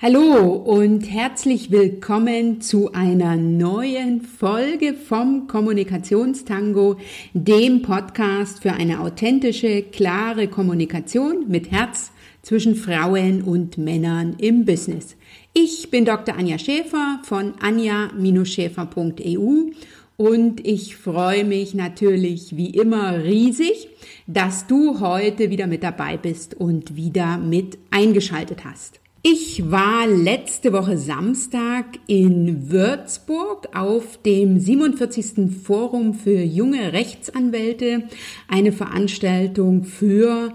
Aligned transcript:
Hallo 0.00 0.52
und 0.52 1.10
herzlich 1.10 1.72
willkommen 1.72 2.60
zu 2.60 2.92
einer 2.92 3.34
neuen 3.34 4.20
Folge 4.20 4.94
vom 4.94 5.48
Kommunikationstango, 5.48 6.98
dem 7.34 7.82
Podcast 7.82 8.62
für 8.62 8.74
eine 8.74 9.00
authentische, 9.00 9.82
klare 9.82 10.46
Kommunikation 10.46 11.48
mit 11.48 11.72
Herz 11.72 12.12
zwischen 12.42 12.76
Frauen 12.76 13.42
und 13.42 13.76
Männern 13.76 14.36
im 14.38 14.64
Business. 14.64 15.16
Ich 15.52 15.90
bin 15.90 16.04
Dr. 16.04 16.36
Anja 16.36 16.60
Schäfer 16.60 17.18
von 17.24 17.54
anja-schäfer.eu 17.58 19.72
und 20.16 20.64
ich 20.64 20.94
freue 20.94 21.42
mich 21.42 21.74
natürlich 21.74 22.56
wie 22.56 22.70
immer 22.70 23.24
riesig, 23.24 23.88
dass 24.28 24.68
du 24.68 25.00
heute 25.00 25.50
wieder 25.50 25.66
mit 25.66 25.82
dabei 25.82 26.16
bist 26.16 26.54
und 26.54 26.94
wieder 26.94 27.36
mit 27.36 27.78
eingeschaltet 27.90 28.64
hast. 28.64 29.00
Ich 29.22 29.68
war 29.68 30.06
letzte 30.06 30.72
Woche 30.72 30.96
Samstag 30.96 31.86
in 32.06 32.70
Würzburg 32.70 33.68
auf 33.74 34.22
dem 34.22 34.60
47. 34.60 35.50
Forum 35.60 36.14
für 36.14 36.40
junge 36.40 36.92
Rechtsanwälte, 36.92 38.04
eine 38.46 38.70
Veranstaltung 38.70 39.82
für 39.82 40.54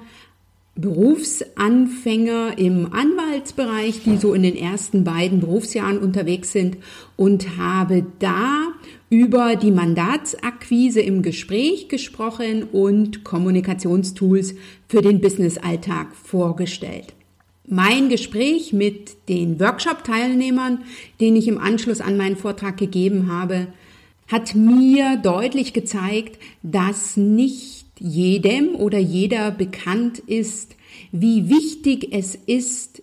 Berufsanfänger 0.75 2.57
im 2.57 2.93
Anwaltsbereich, 2.93 4.01
die 4.05 4.15
so 4.15 4.33
in 4.33 4.43
den 4.43 4.55
ersten 4.55 5.03
beiden 5.03 5.41
Berufsjahren 5.41 5.97
unterwegs 5.99 6.53
sind 6.53 6.77
und 7.17 7.57
habe 7.57 8.05
da 8.19 8.69
über 9.09 9.57
die 9.57 9.71
Mandatsakquise 9.71 11.01
im 11.01 11.21
Gespräch 11.21 11.89
gesprochen 11.89 12.63
und 12.63 13.25
Kommunikationstools 13.25 14.55
für 14.87 15.01
den 15.01 15.19
Businessalltag 15.19 16.15
vorgestellt. 16.15 17.13
Mein 17.65 18.09
Gespräch 18.09 18.73
mit 18.73 19.29
den 19.29 19.59
Workshop-Teilnehmern, 19.59 20.83
den 21.21 21.35
ich 21.35 21.47
im 21.47 21.57
Anschluss 21.57 22.01
an 22.01 22.17
meinen 22.17 22.35
Vortrag 22.35 22.77
gegeben 22.77 23.31
habe, 23.31 23.67
hat 24.27 24.53
mir 24.53 25.17
deutlich 25.17 25.73
gezeigt, 25.73 26.39
dass 26.61 27.15
nicht 27.15 27.85
jedem 27.99 28.75
oder 28.75 28.97
jeder 28.97 29.51
bekannt 29.51 30.19
ist, 30.19 30.75
wie 31.11 31.49
wichtig 31.49 32.09
es 32.11 32.35
ist, 32.35 33.01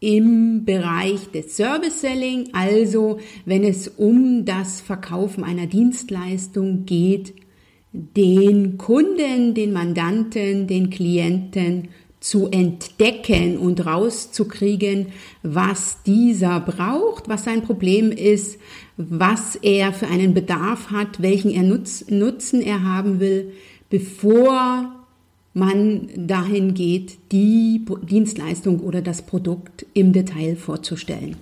im 0.00 0.64
Bereich 0.64 1.30
des 1.32 1.56
Service 1.56 2.00
Selling, 2.00 2.50
also 2.52 3.18
wenn 3.44 3.64
es 3.64 3.88
um 3.88 4.44
das 4.44 4.80
Verkaufen 4.80 5.42
einer 5.42 5.66
Dienstleistung 5.66 6.84
geht, 6.84 7.34
den 7.92 8.78
Kunden, 8.78 9.54
den 9.54 9.72
Mandanten, 9.72 10.68
den 10.68 10.90
Klienten 10.90 11.88
zu 12.20 12.48
entdecken 12.48 13.58
und 13.58 13.86
rauszukriegen, 13.86 15.06
was 15.42 16.02
dieser 16.04 16.60
braucht, 16.60 17.28
was 17.28 17.44
sein 17.44 17.62
Problem 17.62 18.10
ist, 18.10 18.58
was 18.96 19.56
er 19.56 19.92
für 19.92 20.08
einen 20.08 20.34
Bedarf 20.34 20.90
hat, 20.90 21.22
welchen 21.22 21.50
er 21.50 21.62
Nutz, 21.62 22.06
Nutzen 22.08 22.60
er 22.60 22.82
haben 22.82 23.20
will, 23.20 23.52
bevor 23.88 24.92
man 25.54 26.08
dahin 26.16 26.74
geht, 26.74 27.18
die 27.32 27.84
Dienstleistung 28.02 28.80
oder 28.80 29.00
das 29.00 29.22
Produkt 29.22 29.86
im 29.94 30.12
Detail 30.12 30.56
vorzustellen. 30.56 31.36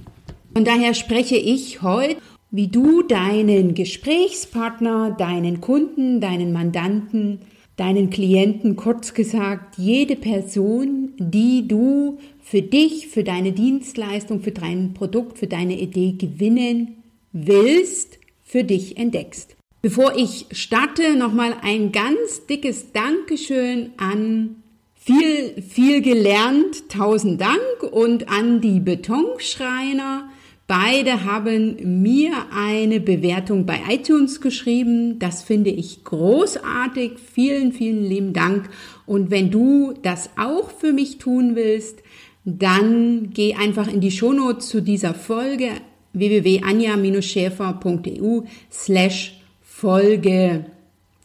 Von 0.53 0.65
daher 0.65 0.95
spreche 0.95 1.37
ich 1.37 1.83
heute, 1.83 2.17
wie 2.51 2.69
du 2.69 3.03
deinen 3.03 3.75
Gesprächspartner, 3.75 5.15
deinen 5.19 5.61
Kunden, 5.61 6.21
deinen 6.21 6.53
Mandanten 6.53 7.41
deinen 7.77 8.11
Klienten, 8.11 8.77
kurz 8.77 9.15
gesagt, 9.15 9.77
jede 9.79 10.17
Person, 10.17 11.13
die 11.19 11.69
du 11.69 12.19
für 12.43 12.63
dich, 12.63 13.09
für 13.09 13.23
deine 13.23 13.53
Dienstleistung, 13.53 14.41
für 14.41 14.53
dein 14.53 14.95
Produkt, 14.95 15.39
für 15.39 15.47
deine 15.47 15.79
Idee 15.79 16.13
gewinnen 16.13 17.03
willst, 17.33 18.19
für 18.45 18.65
dich 18.65 18.97
entdeckst. 18.97 19.57
Bevor 19.83 20.17
ich 20.17 20.47
starte, 20.53 21.17
nochmal 21.17 21.55
ein 21.63 21.93
ganz 21.93 22.47
dickes 22.47 22.93
Dankeschön 22.93 23.91
an 23.99 24.63
viel, 24.95 25.63
viel 25.63 26.03
gelernt, 26.03 26.89
tausend 26.89 27.41
Dank 27.41 27.93
und 27.93 28.29
an 28.29 28.61
die 28.61 28.81
Betonschreiner, 28.81 30.29
Beide 30.69 31.25
haben 31.25 32.03
mir 32.03 32.33
eine 32.53 32.99
Bewertung 32.99 33.67
bei 33.67 33.79
iTunes 33.89 34.41
geschrieben. 34.41 35.21
Das 35.21 35.43
finde 35.43 35.71
ich 35.71 36.03
großartig. 36.03 37.21
Vielen, 37.33 37.71
vielen 37.73 38.05
lieben 38.05 38.33
Dank. 38.33 38.69
Und 39.07 39.31
wenn 39.31 39.53
du 39.53 39.95
das 40.03 40.31
auch 40.37 40.71
für 40.71 40.93
mich 40.93 41.19
tun 41.19 41.55
willst, 41.55 42.03
dann 42.45 43.31
geh 43.33 43.55
einfach 43.55 43.87
in 43.87 44.01
die 44.01 44.11
Shownotes 44.11 44.69
zu 44.69 44.83
dieser 44.83 45.15
Folge 45.15 45.69
www.anja-schäfer.eu 46.15 48.41
slash 48.73 49.41
Folge 49.63 50.65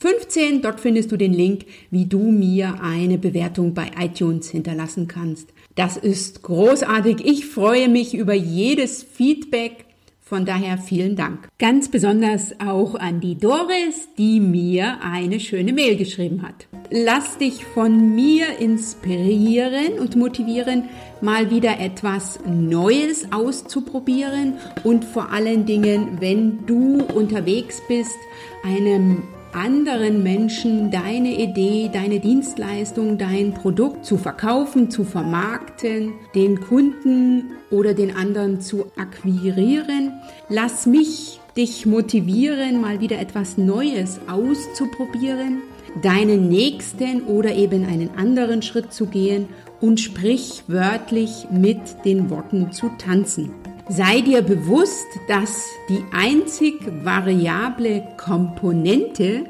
15. 0.01 0.61
Dort 0.61 0.79
findest 0.79 1.11
du 1.11 1.17
den 1.17 1.33
Link, 1.33 1.65
wie 1.89 2.05
du 2.05 2.31
mir 2.31 2.81
eine 2.81 3.17
Bewertung 3.17 3.73
bei 3.73 3.91
iTunes 3.99 4.49
hinterlassen 4.49 5.07
kannst. 5.07 5.49
Das 5.75 5.97
ist 5.97 6.41
großartig. 6.43 7.21
Ich 7.23 7.45
freue 7.45 7.89
mich 7.89 8.13
über 8.13 8.33
jedes 8.33 9.03
Feedback. 9.03 9.85
Von 10.31 10.45
daher 10.45 10.77
vielen 10.77 11.17
Dank. 11.17 11.49
Ganz 11.59 11.89
besonders 11.89 12.55
auch 12.65 12.95
an 12.95 13.19
die 13.19 13.37
Doris, 13.37 14.07
die 14.17 14.39
mir 14.39 14.99
eine 15.03 15.41
schöne 15.41 15.73
Mail 15.73 15.97
geschrieben 15.97 16.41
hat. 16.41 16.67
Lass 16.89 17.37
dich 17.37 17.65
von 17.65 18.15
mir 18.15 18.59
inspirieren 18.59 19.99
und 19.99 20.15
motivieren, 20.15 20.85
mal 21.19 21.51
wieder 21.51 21.81
etwas 21.81 22.39
Neues 22.47 23.33
auszuprobieren 23.33 24.53
und 24.85 25.03
vor 25.03 25.33
allen 25.33 25.65
Dingen, 25.65 26.21
wenn 26.21 26.65
du 26.65 27.03
unterwegs 27.13 27.81
bist, 27.89 28.15
einem 28.63 29.23
anderen 29.53 30.23
Menschen 30.23 30.91
deine 30.91 31.37
Idee, 31.37 31.89
deine 31.91 32.19
Dienstleistung, 32.19 33.17
dein 33.17 33.53
Produkt 33.53 34.05
zu 34.05 34.17
verkaufen, 34.17 34.89
zu 34.89 35.03
vermarkten, 35.03 36.13
den 36.35 36.59
Kunden 36.61 37.51
oder 37.69 37.93
den 37.93 38.15
anderen 38.15 38.61
zu 38.61 38.85
akquirieren. 38.97 40.13
Lass 40.49 40.85
mich 40.85 41.39
dich 41.57 41.85
motivieren, 41.85 42.81
mal 42.81 43.01
wieder 43.01 43.19
etwas 43.19 43.57
Neues 43.57 44.19
auszuprobieren, 44.27 45.61
deinen 46.01 46.47
nächsten 46.47 47.23
oder 47.23 47.53
eben 47.53 47.85
einen 47.85 48.11
anderen 48.17 48.61
Schritt 48.61 48.93
zu 48.93 49.07
gehen 49.07 49.47
und 49.81 49.99
sprichwörtlich 49.99 51.47
mit 51.51 51.79
den 52.05 52.29
Worten 52.29 52.71
zu 52.71 52.89
tanzen. 52.97 53.60
Sei 53.89 54.21
dir 54.21 54.41
bewusst, 54.41 55.07
dass 55.27 55.69
die 55.89 56.03
einzig 56.11 56.75
variable 57.03 58.03
Komponente 58.17 59.45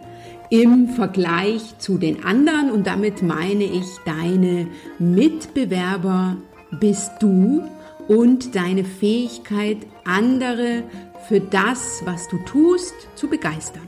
im 0.49 0.89
Vergleich 0.89 1.77
zu 1.77 1.97
den 1.97 2.23
anderen, 2.23 2.71
und 2.71 2.87
damit 2.87 3.21
meine 3.21 3.63
ich 3.63 3.85
deine 4.05 4.67
Mitbewerber, 4.99 6.37
bist 6.79 7.11
du 7.19 7.63
und 8.07 8.55
deine 8.55 8.83
Fähigkeit, 8.83 9.77
andere 10.03 10.83
für 11.27 11.39
das, 11.39 12.01
was 12.05 12.27
du 12.27 12.37
tust, 12.39 12.93
zu 13.15 13.27
begeistern. 13.29 13.87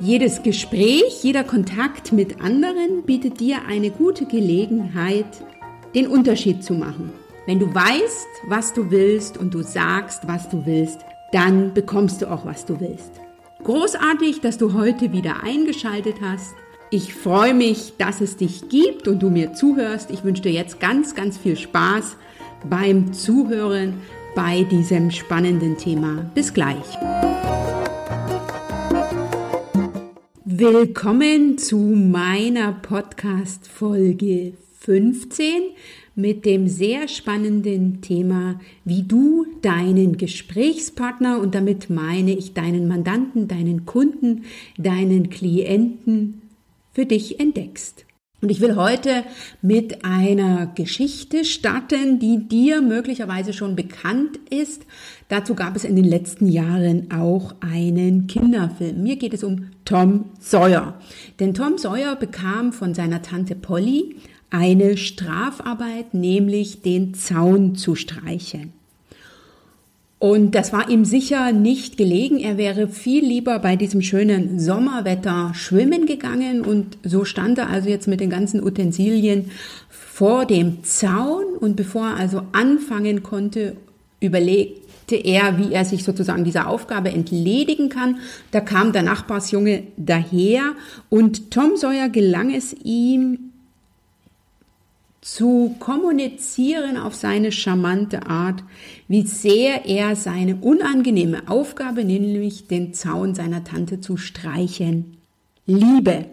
Jedes 0.00 0.42
Gespräch, 0.42 1.22
jeder 1.22 1.44
Kontakt 1.44 2.12
mit 2.12 2.42
anderen 2.42 3.04
bietet 3.04 3.40
dir 3.40 3.58
eine 3.66 3.90
gute 3.90 4.26
Gelegenheit, 4.26 5.26
den 5.94 6.06
Unterschied 6.08 6.62
zu 6.62 6.74
machen. 6.74 7.12
Wenn 7.46 7.60
du 7.60 7.72
weißt, 7.72 8.26
was 8.48 8.72
du 8.72 8.90
willst 8.90 9.38
und 9.38 9.54
du 9.54 9.62
sagst, 9.62 10.26
was 10.26 10.48
du 10.48 10.66
willst, 10.66 10.98
dann 11.30 11.72
bekommst 11.74 12.20
du 12.20 12.26
auch, 12.28 12.44
was 12.44 12.66
du 12.66 12.80
willst. 12.80 13.12
Großartig, 13.62 14.40
dass 14.40 14.58
du 14.58 14.72
heute 14.72 15.12
wieder 15.12 15.44
eingeschaltet 15.44 16.16
hast. 16.20 16.56
Ich 16.90 17.14
freue 17.14 17.54
mich, 17.54 17.94
dass 17.98 18.20
es 18.20 18.36
dich 18.36 18.68
gibt 18.68 19.06
und 19.06 19.22
du 19.22 19.30
mir 19.30 19.52
zuhörst. 19.52 20.10
Ich 20.10 20.24
wünsche 20.24 20.42
dir 20.42 20.50
jetzt 20.50 20.80
ganz, 20.80 21.14
ganz 21.14 21.38
viel 21.38 21.56
Spaß 21.56 22.16
beim 22.68 23.12
Zuhören 23.12 24.00
bei 24.34 24.64
diesem 24.64 25.12
spannenden 25.12 25.76
Thema. 25.76 26.28
Bis 26.34 26.52
gleich. 26.52 26.98
Willkommen 30.44 31.58
zu 31.58 31.78
meiner 31.78 32.72
Podcast-Folge 32.72 34.54
15 34.80 35.62
mit 36.16 36.46
dem 36.46 36.66
sehr 36.66 37.08
spannenden 37.08 38.00
Thema, 38.00 38.58
wie 38.84 39.02
du 39.02 39.46
deinen 39.62 40.16
Gesprächspartner, 40.16 41.38
und 41.38 41.54
damit 41.54 41.90
meine 41.90 42.32
ich 42.32 42.54
deinen 42.54 42.88
Mandanten, 42.88 43.46
deinen 43.46 43.84
Kunden, 43.84 44.44
deinen 44.78 45.28
Klienten 45.30 46.40
für 46.92 47.04
dich 47.04 47.38
entdeckst. 47.38 48.06
Und 48.42 48.50
ich 48.50 48.60
will 48.60 48.76
heute 48.76 49.24
mit 49.62 50.04
einer 50.04 50.66
Geschichte 50.66 51.44
starten, 51.44 52.18
die 52.18 52.48
dir 52.48 52.82
möglicherweise 52.82 53.52
schon 53.52 53.76
bekannt 53.76 54.38
ist. 54.50 54.82
Dazu 55.28 55.54
gab 55.54 55.74
es 55.74 55.84
in 55.84 55.96
den 55.96 56.04
letzten 56.04 56.46
Jahren 56.46 57.10
auch 57.10 57.54
einen 57.60 58.26
Kinderfilm. 58.26 59.02
Mir 59.02 59.16
geht 59.16 59.32
es 59.32 59.42
um 59.42 59.70
Tom 59.84 60.26
Sawyer. 60.38 61.00
Denn 61.40 61.54
Tom 61.54 61.78
Sawyer 61.78 62.14
bekam 62.14 62.72
von 62.72 62.94
seiner 62.94 63.22
Tante 63.22 63.54
Polly 63.54 64.16
eine 64.50 64.96
Strafarbeit, 64.96 66.14
nämlich 66.14 66.82
den 66.82 67.14
Zaun 67.14 67.74
zu 67.74 67.94
streichen. 67.94 68.72
Und 70.18 70.54
das 70.54 70.72
war 70.72 70.88
ihm 70.88 71.04
sicher 71.04 71.52
nicht 71.52 71.98
gelegen. 71.98 72.38
Er 72.38 72.56
wäre 72.56 72.88
viel 72.88 73.24
lieber 73.24 73.58
bei 73.58 73.76
diesem 73.76 74.00
schönen 74.00 74.58
Sommerwetter 74.58 75.52
schwimmen 75.54 76.06
gegangen. 76.06 76.62
Und 76.62 76.96
so 77.02 77.26
stand 77.26 77.58
er 77.58 77.68
also 77.68 77.90
jetzt 77.90 78.08
mit 78.08 78.20
den 78.20 78.30
ganzen 78.30 78.62
Utensilien 78.62 79.50
vor 79.90 80.46
dem 80.46 80.82
Zaun. 80.84 81.44
Und 81.60 81.76
bevor 81.76 82.06
er 82.06 82.16
also 82.16 82.42
anfangen 82.52 83.22
konnte, 83.22 83.76
überlegte 84.20 85.16
er, 85.16 85.58
wie 85.58 85.74
er 85.74 85.84
sich 85.84 86.02
sozusagen 86.02 86.44
dieser 86.44 86.68
Aufgabe 86.68 87.10
entledigen 87.10 87.90
kann. 87.90 88.16
Da 88.52 88.60
kam 88.60 88.92
der 88.92 89.02
Nachbarsjunge 89.02 89.82
daher 89.98 90.72
und 91.10 91.50
Tom 91.50 91.76
Sawyer 91.76 92.08
gelang 92.08 92.54
es 92.54 92.74
ihm, 92.82 93.52
zu 95.26 95.74
kommunizieren 95.80 96.96
auf 96.96 97.16
seine 97.16 97.50
charmante 97.50 98.28
Art, 98.28 98.62
wie 99.08 99.22
sehr 99.26 99.84
er 99.84 100.14
seine 100.14 100.54
unangenehme 100.54 101.48
Aufgabe, 101.48 102.04
nämlich 102.04 102.68
den 102.68 102.94
Zaun 102.94 103.34
seiner 103.34 103.64
Tante 103.64 104.00
zu 104.00 104.16
streichen, 104.16 105.16
liebe. 105.66 106.26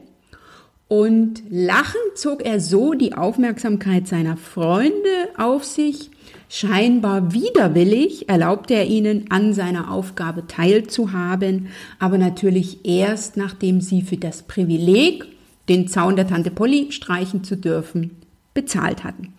Und 0.88 1.42
lachend 1.50 2.14
zog 2.14 2.46
er 2.46 2.60
so 2.60 2.94
die 2.94 3.16
Aufmerksamkeit 3.16 4.08
seiner 4.08 4.38
Freunde 4.38 4.94
auf 5.40 5.64
sich. 5.64 6.12
Scheinbar 6.48 7.34
widerwillig 7.34 8.30
erlaubte 8.30 8.76
er 8.76 8.86
ihnen, 8.86 9.26
an 9.32 9.54
seiner 9.54 9.92
Aufgabe 9.92 10.46
teilzuhaben, 10.46 11.70
aber 11.98 12.20
natürlich 12.20 12.86
erst, 12.86 13.38
nachdem 13.38 13.82
sie 13.82 14.04
für 14.04 14.18
das 14.18 14.44
Privileg, 14.44 15.26
den 15.68 15.88
Zaun 15.88 16.16
der 16.16 16.28
Tante 16.28 16.52
Polly 16.52 16.92
streichen 16.92 17.44
zu 17.44 17.58
dürfen, 17.58 18.23
bezahlt 18.54 19.04
hatten. 19.04 19.34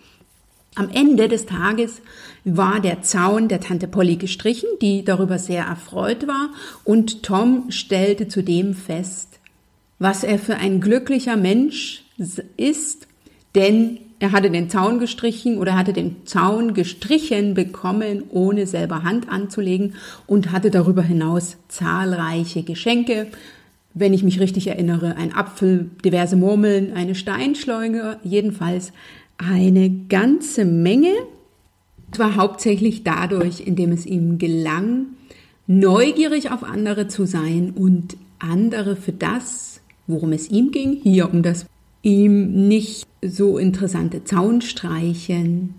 Am 0.77 0.91
Ende 0.91 1.29
des 1.29 1.47
Tages 1.47 2.03
war 2.45 2.81
der 2.81 3.03
Zaun 3.03 3.47
der 3.49 3.61
Tante 3.61 3.87
Polly 3.87 4.17
gestrichen, 4.17 4.69
die 4.83 5.05
darüber 5.05 5.39
sehr 5.39 5.65
erfreut 5.65 6.27
war, 6.27 6.51
und 6.83 7.23
Tom 7.23 7.71
stellte 7.71 8.27
zudem 8.27 8.75
fest, 8.75 9.39
was 10.01 10.25
er 10.25 10.39
für 10.39 10.57
ein 10.57 10.81
glücklicher 10.81 11.37
Mensch 11.37 12.05
ist, 12.57 13.07
denn 13.55 13.99
er 14.19 14.33
hatte 14.33 14.51
den 14.51 14.71
Zaun 14.71 14.99
gestrichen 15.01 15.59
oder 15.59 15.77
hatte 15.77 15.93
den 15.93 16.27
Zaun 16.27 16.75
gestrichen 16.75 17.55
bekommen, 17.55 18.25
ohne 18.31 18.67
selber 18.67 19.03
Hand 19.03 19.29
anzulegen 19.29 19.95
und 20.27 20.51
hatte 20.51 20.71
darüber 20.71 21.03
hinaus 21.03 21.57
zahlreiche 21.69 22.63
Geschenke. 22.63 23.27
Wenn 23.95 24.13
ich 24.13 24.25
mich 24.25 24.41
richtig 24.41 24.67
erinnere, 24.67 25.17
ein 25.17 25.33
Apfel, 25.35 25.91
diverse 26.05 26.37
Murmeln, 26.37 26.93
eine 26.95 27.15
Steinschleuge, 27.15 28.19
jedenfalls 28.25 28.93
eine 29.39 29.91
ganze 30.09 30.65
Menge. 30.65 31.13
Zwar 32.11 32.37
hauptsächlich 32.37 33.05
dadurch, 33.05 33.61
indem 33.61 33.93
es 33.93 34.05
ihm 34.05 34.39
gelang, 34.39 35.07
neugierig 35.67 36.51
auf 36.51 36.65
andere 36.65 37.09
zu 37.09 37.25
sein 37.25 37.71
und 37.71 38.17
andere 38.39 38.97
für 38.97 39.13
das, 39.13 39.81
worum 40.07 40.33
es 40.33 40.51
ihm 40.51 40.71
ging, 40.71 40.99
hier 41.03 41.33
um 41.33 41.43
das 41.43 41.67
ihm 42.03 42.69
nicht 42.69 43.07
so 43.23 43.59
interessante 43.59 44.25
Zaunstreichen, 44.25 45.75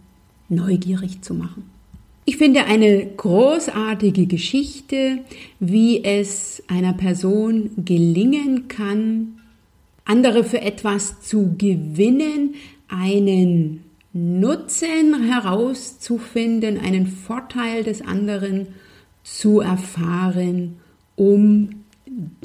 neugierig 0.50 1.22
zu 1.22 1.34
machen. 1.34 1.75
Ich 2.28 2.38
finde 2.38 2.66
eine 2.66 3.06
großartige 3.06 4.26
Geschichte, 4.26 5.20
wie 5.60 6.04
es 6.04 6.64
einer 6.68 6.94
Person 6.94 7.70
gelingen 7.78 8.68
kann, 8.68 9.40
andere 10.06 10.44
für 10.44 10.60
etwas 10.62 11.22
zu 11.22 11.56
gewinnen, 11.56 12.56
einen 12.88 13.84
Nutzen 14.12 15.30
herauszufinden, 15.30 16.80
einen 16.80 17.06
Vorteil 17.06 17.84
des 17.84 18.02
anderen 18.02 18.68
zu 19.24 19.60
erfahren, 19.60 20.78
um 21.16 21.70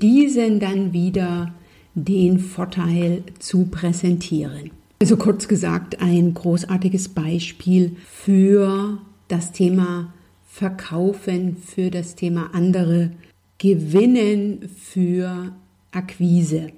diesen 0.01 0.61
dann 0.61 0.93
wieder 0.93 1.55
den 1.95 2.39
Vorteil 2.39 3.23
zu 3.39 3.67
präsentieren. 3.67 4.73
Also 5.01 5.17
kurz 5.17 5.49
gesagt, 5.49 6.03
ein 6.03 6.35
großartiges 6.35 7.09
Beispiel 7.09 7.97
für 8.07 8.99
das 9.31 9.53
Thema 9.53 10.13
Verkaufen, 10.47 11.57
für 11.57 11.91
das 11.91 12.17
Thema 12.17 12.51
andere 12.53 13.13
gewinnen, 13.59 14.69
für 14.69 15.53
Akquise. 15.93 16.73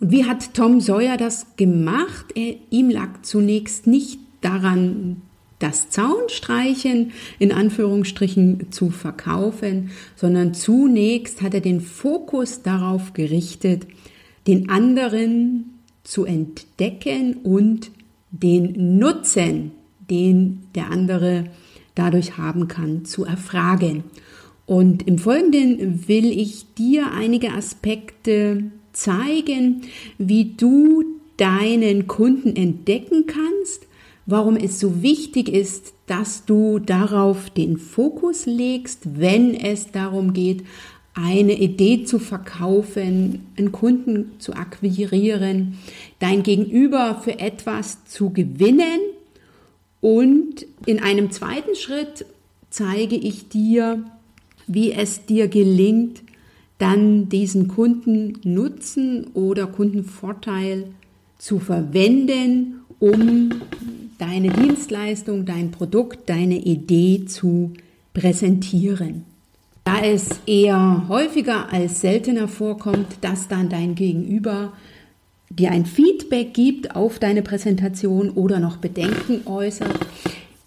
Und 0.00 0.10
wie 0.10 0.24
hat 0.24 0.54
Tom 0.54 0.80
Sawyer 0.80 1.16
das 1.16 1.56
gemacht? 1.56 2.26
Er, 2.34 2.56
ihm 2.70 2.90
lag 2.90 3.22
zunächst 3.22 3.86
nicht 3.86 4.18
daran, 4.40 5.22
das 5.58 5.88
Zaunstreichen 5.88 7.12
in 7.38 7.52
Anführungsstrichen 7.52 8.70
zu 8.70 8.90
verkaufen, 8.90 9.90
sondern 10.16 10.52
zunächst 10.52 11.40
hat 11.40 11.54
er 11.54 11.60
den 11.60 11.80
Fokus 11.80 12.62
darauf 12.62 13.12
gerichtet, 13.12 13.86
den 14.46 14.68
anderen 14.68 15.80
zu 16.02 16.24
entdecken 16.24 17.34
und 17.44 17.90
den 18.30 18.98
Nutzen, 18.98 19.70
den 20.10 20.64
der 20.74 20.90
andere 20.90 21.44
dadurch 21.94 22.38
haben 22.38 22.68
kann, 22.68 23.04
zu 23.04 23.24
erfragen. 23.24 24.04
Und 24.66 25.06
im 25.06 25.18
Folgenden 25.18 26.08
will 26.08 26.30
ich 26.30 26.66
dir 26.74 27.12
einige 27.12 27.52
Aspekte 27.52 28.64
zeigen, 28.92 29.82
wie 30.18 30.54
du 30.56 31.04
deinen 31.36 32.06
Kunden 32.06 32.56
entdecken 32.56 33.26
kannst, 33.26 33.86
warum 34.26 34.56
es 34.56 34.80
so 34.80 35.02
wichtig 35.02 35.48
ist, 35.48 35.92
dass 36.06 36.44
du 36.44 36.78
darauf 36.78 37.50
den 37.50 37.76
Fokus 37.76 38.46
legst, 38.46 39.20
wenn 39.20 39.54
es 39.54 39.90
darum 39.90 40.32
geht, 40.32 40.64
eine 41.14 41.52
Idee 41.52 42.04
zu 42.04 42.18
verkaufen, 42.18 43.46
einen 43.56 43.70
Kunden 43.70 44.32
zu 44.38 44.54
akquirieren, 44.54 45.78
dein 46.18 46.42
Gegenüber 46.42 47.20
für 47.22 47.38
etwas 47.38 48.04
zu 48.06 48.30
gewinnen. 48.30 49.00
Und 50.04 50.66
in 50.84 51.02
einem 51.02 51.30
zweiten 51.30 51.74
Schritt 51.74 52.26
zeige 52.68 53.16
ich 53.16 53.48
dir, 53.48 54.04
wie 54.66 54.92
es 54.92 55.24
dir 55.24 55.48
gelingt, 55.48 56.22
dann 56.76 57.30
diesen 57.30 57.68
Kundennutzen 57.68 59.28
oder 59.32 59.66
Kundenvorteil 59.66 60.88
zu 61.38 61.58
verwenden, 61.58 62.80
um 62.98 63.48
deine 64.18 64.50
Dienstleistung, 64.50 65.46
dein 65.46 65.70
Produkt, 65.70 66.28
deine 66.28 66.58
Idee 66.58 67.24
zu 67.24 67.72
präsentieren. 68.12 69.24
Da 69.84 70.02
es 70.02 70.28
eher 70.44 71.06
häufiger 71.08 71.72
als 71.72 72.02
seltener 72.02 72.48
vorkommt, 72.48 73.06
dass 73.22 73.48
dann 73.48 73.70
dein 73.70 73.94
Gegenüber 73.94 74.74
dir 75.58 75.70
ein 75.70 75.86
Feedback 75.86 76.54
gibt 76.54 76.94
auf 76.96 77.18
deine 77.18 77.42
Präsentation 77.42 78.30
oder 78.30 78.60
noch 78.60 78.76
Bedenken 78.78 79.46
äußert, 79.46 79.98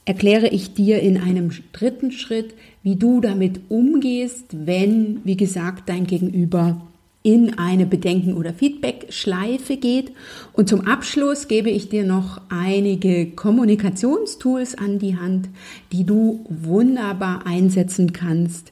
erkläre 0.06 0.48
ich 0.48 0.74
dir 0.74 1.02
in 1.02 1.18
einem 1.18 1.52
dritten 1.74 2.12
Schritt, 2.12 2.54
wie 2.82 2.96
du 2.96 3.20
damit 3.20 3.60
umgehst, 3.70 4.46
wenn, 4.52 5.20
wie 5.26 5.36
gesagt, 5.36 5.90
dein 5.90 6.08
Gegenüber 6.08 6.82
in 7.24 7.60
eine 7.60 7.86
Bedenken- 7.86 8.36
oder 8.36 8.54
Feedback-Schleife 8.54 9.76
geht. 9.76 10.14
Und 10.54 10.70
zum 10.70 10.88
Abschluss 10.88 11.50
gebe 11.50 11.70
ich 11.70 11.90
dir 11.90 12.06
noch 12.06 12.40
einige 12.48 13.32
Kommunikationstools 13.32 14.78
an 14.78 14.98
die 14.98 15.18
Hand, 15.18 15.50
die 15.92 16.06
du 16.06 16.46
wunderbar 16.48 17.46
einsetzen 17.46 18.14
kannst, 18.14 18.72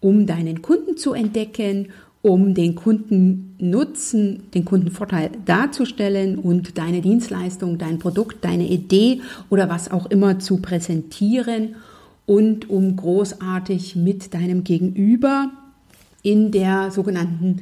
um 0.00 0.26
deinen 0.26 0.60
Kunden 0.60 0.98
zu 0.98 1.14
entdecken, 1.14 1.88
um 2.24 2.54
den 2.54 2.74
Kundennutzen, 2.74 4.44
den 4.54 4.64
Kundenvorteil 4.64 5.30
darzustellen 5.44 6.38
und 6.38 6.78
deine 6.78 7.02
Dienstleistung, 7.02 7.76
dein 7.76 7.98
Produkt, 7.98 8.42
deine 8.46 8.66
Idee 8.66 9.20
oder 9.50 9.68
was 9.68 9.90
auch 9.90 10.06
immer 10.06 10.38
zu 10.38 10.56
präsentieren 10.56 11.76
und 12.24 12.70
um 12.70 12.96
großartig 12.96 13.94
mit 13.96 14.32
deinem 14.32 14.64
Gegenüber 14.64 15.52
in 16.22 16.50
der 16.50 16.90
sogenannten 16.90 17.60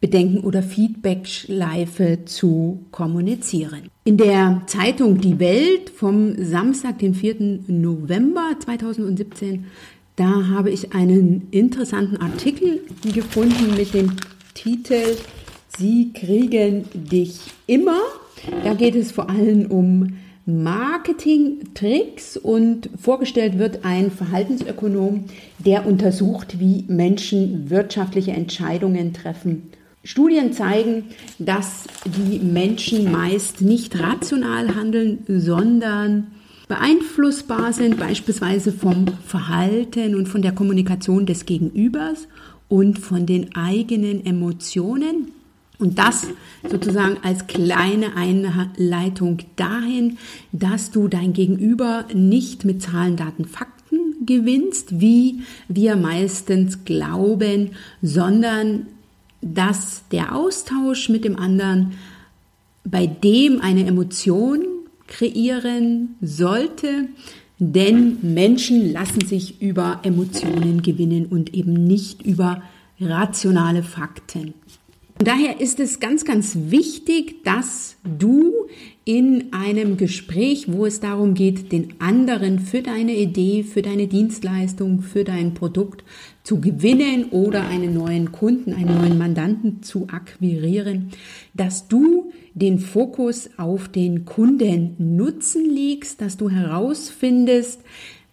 Bedenken- 0.00 0.44
oder 0.44 0.62
Feedback-Schleife 0.62 2.20
zu 2.24 2.84
kommunizieren. 2.92 3.88
In 4.04 4.16
der 4.16 4.62
Zeitung 4.66 5.20
Die 5.20 5.40
Welt 5.40 5.90
vom 5.90 6.36
Samstag, 6.44 6.98
den 7.00 7.14
4. 7.14 7.60
November 7.66 8.50
2017, 8.60 9.64
da 10.16 10.48
habe 10.48 10.70
ich 10.70 10.92
einen 10.94 11.48
interessanten 11.50 12.18
Artikel 12.18 12.82
gefunden 13.12 13.74
mit 13.76 13.94
dem 13.94 14.12
Titel 14.54 15.16
Sie 15.76 16.12
kriegen 16.12 16.84
dich 16.94 17.40
immer. 17.66 17.98
Da 18.62 18.74
geht 18.74 18.94
es 18.94 19.10
vor 19.10 19.28
allem 19.28 19.70
um 19.70 20.18
Marketing-Tricks 20.46 22.36
und 22.36 22.90
vorgestellt 23.00 23.58
wird 23.58 23.84
ein 23.84 24.12
Verhaltensökonom, 24.12 25.24
der 25.58 25.86
untersucht, 25.86 26.60
wie 26.60 26.84
Menschen 26.86 27.70
wirtschaftliche 27.70 28.32
Entscheidungen 28.32 29.14
treffen. 29.14 29.70
Studien 30.04 30.52
zeigen, 30.52 31.06
dass 31.38 31.84
die 32.04 32.38
Menschen 32.38 33.10
meist 33.10 33.62
nicht 33.62 33.98
rational 33.98 34.76
handeln, 34.76 35.24
sondern 35.26 36.28
beeinflussbar 36.74 37.72
sind, 37.72 37.98
beispielsweise 37.98 38.72
vom 38.72 39.06
Verhalten 39.24 40.16
und 40.16 40.26
von 40.26 40.42
der 40.42 40.50
Kommunikation 40.50 41.24
des 41.24 41.46
Gegenübers 41.46 42.26
und 42.68 42.98
von 42.98 43.26
den 43.26 43.54
eigenen 43.54 44.26
Emotionen. 44.26 45.28
Und 45.78 46.00
das 46.00 46.26
sozusagen 46.68 47.18
als 47.22 47.46
kleine 47.46 48.16
Einleitung 48.16 49.38
dahin, 49.54 50.18
dass 50.50 50.90
du 50.90 51.06
dein 51.06 51.32
Gegenüber 51.32 52.06
nicht 52.12 52.64
mit 52.64 52.82
Zahlen, 52.82 53.16
Daten, 53.16 53.44
Fakten 53.44 54.26
gewinnst, 54.26 55.00
wie 55.00 55.42
wir 55.68 55.94
meistens 55.94 56.84
glauben, 56.84 57.70
sondern 58.02 58.86
dass 59.42 60.02
der 60.10 60.34
Austausch 60.34 61.08
mit 61.08 61.24
dem 61.24 61.38
anderen 61.38 61.92
bei 62.84 63.06
dem 63.06 63.60
eine 63.60 63.86
Emotion 63.86 64.73
kreieren 65.06 66.16
sollte, 66.20 67.08
denn 67.58 68.18
Menschen 68.22 68.92
lassen 68.92 69.24
sich 69.24 69.60
über 69.62 70.00
Emotionen 70.02 70.82
gewinnen 70.82 71.26
und 71.26 71.54
eben 71.54 71.72
nicht 71.72 72.22
über 72.22 72.62
rationale 73.00 73.82
Fakten. 73.82 74.54
Daher 75.18 75.60
ist 75.60 75.78
es 75.78 76.00
ganz, 76.00 76.24
ganz 76.24 76.56
wichtig, 76.70 77.44
dass 77.44 77.96
du 78.02 78.52
in 79.04 79.52
einem 79.52 79.96
Gespräch, 79.96 80.72
wo 80.72 80.86
es 80.86 80.98
darum 80.98 81.34
geht, 81.34 81.70
den 81.70 81.94
anderen 82.00 82.58
für 82.58 82.82
deine 82.82 83.14
Idee, 83.14 83.62
für 83.62 83.80
deine 83.80 84.08
Dienstleistung, 84.08 85.02
für 85.02 85.22
dein 85.22 85.54
Produkt 85.54 86.02
zu 86.42 86.60
gewinnen 86.60 87.26
oder 87.30 87.66
einen 87.68 87.94
neuen 87.94 88.32
Kunden, 88.32 88.72
einen 88.72 88.98
neuen 88.98 89.16
Mandanten 89.16 89.82
zu 89.82 90.08
akquirieren, 90.10 91.10
dass 91.54 91.86
du 91.86 92.32
den 92.54 92.78
Fokus 92.78 93.50
auf 93.56 93.88
den 93.88 94.24
Kunden 94.24 95.16
Nutzen 95.16 95.68
legst, 95.68 96.20
dass 96.20 96.36
du 96.36 96.48
herausfindest, 96.48 97.80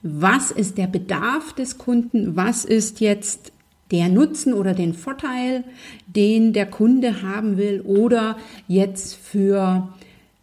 was 0.04 0.52
ist 0.52 0.78
der 0.78 0.88
Bedarf 0.88 1.54
des 1.54 1.78
Kunden, 1.78 2.36
was 2.36 2.66
ist 2.66 3.02
jetzt 3.02 3.52
der 3.92 4.10
Nutzen 4.10 4.54
oder 4.54 4.74
den 4.74 4.94
Vorteil, 4.94 5.64
den 6.08 6.54
der 6.54 6.66
Kunde 6.66 7.22
haben 7.24 7.58
will 7.58 7.82
oder 7.82 8.38
jetzt 8.68 9.16
für 9.16 9.90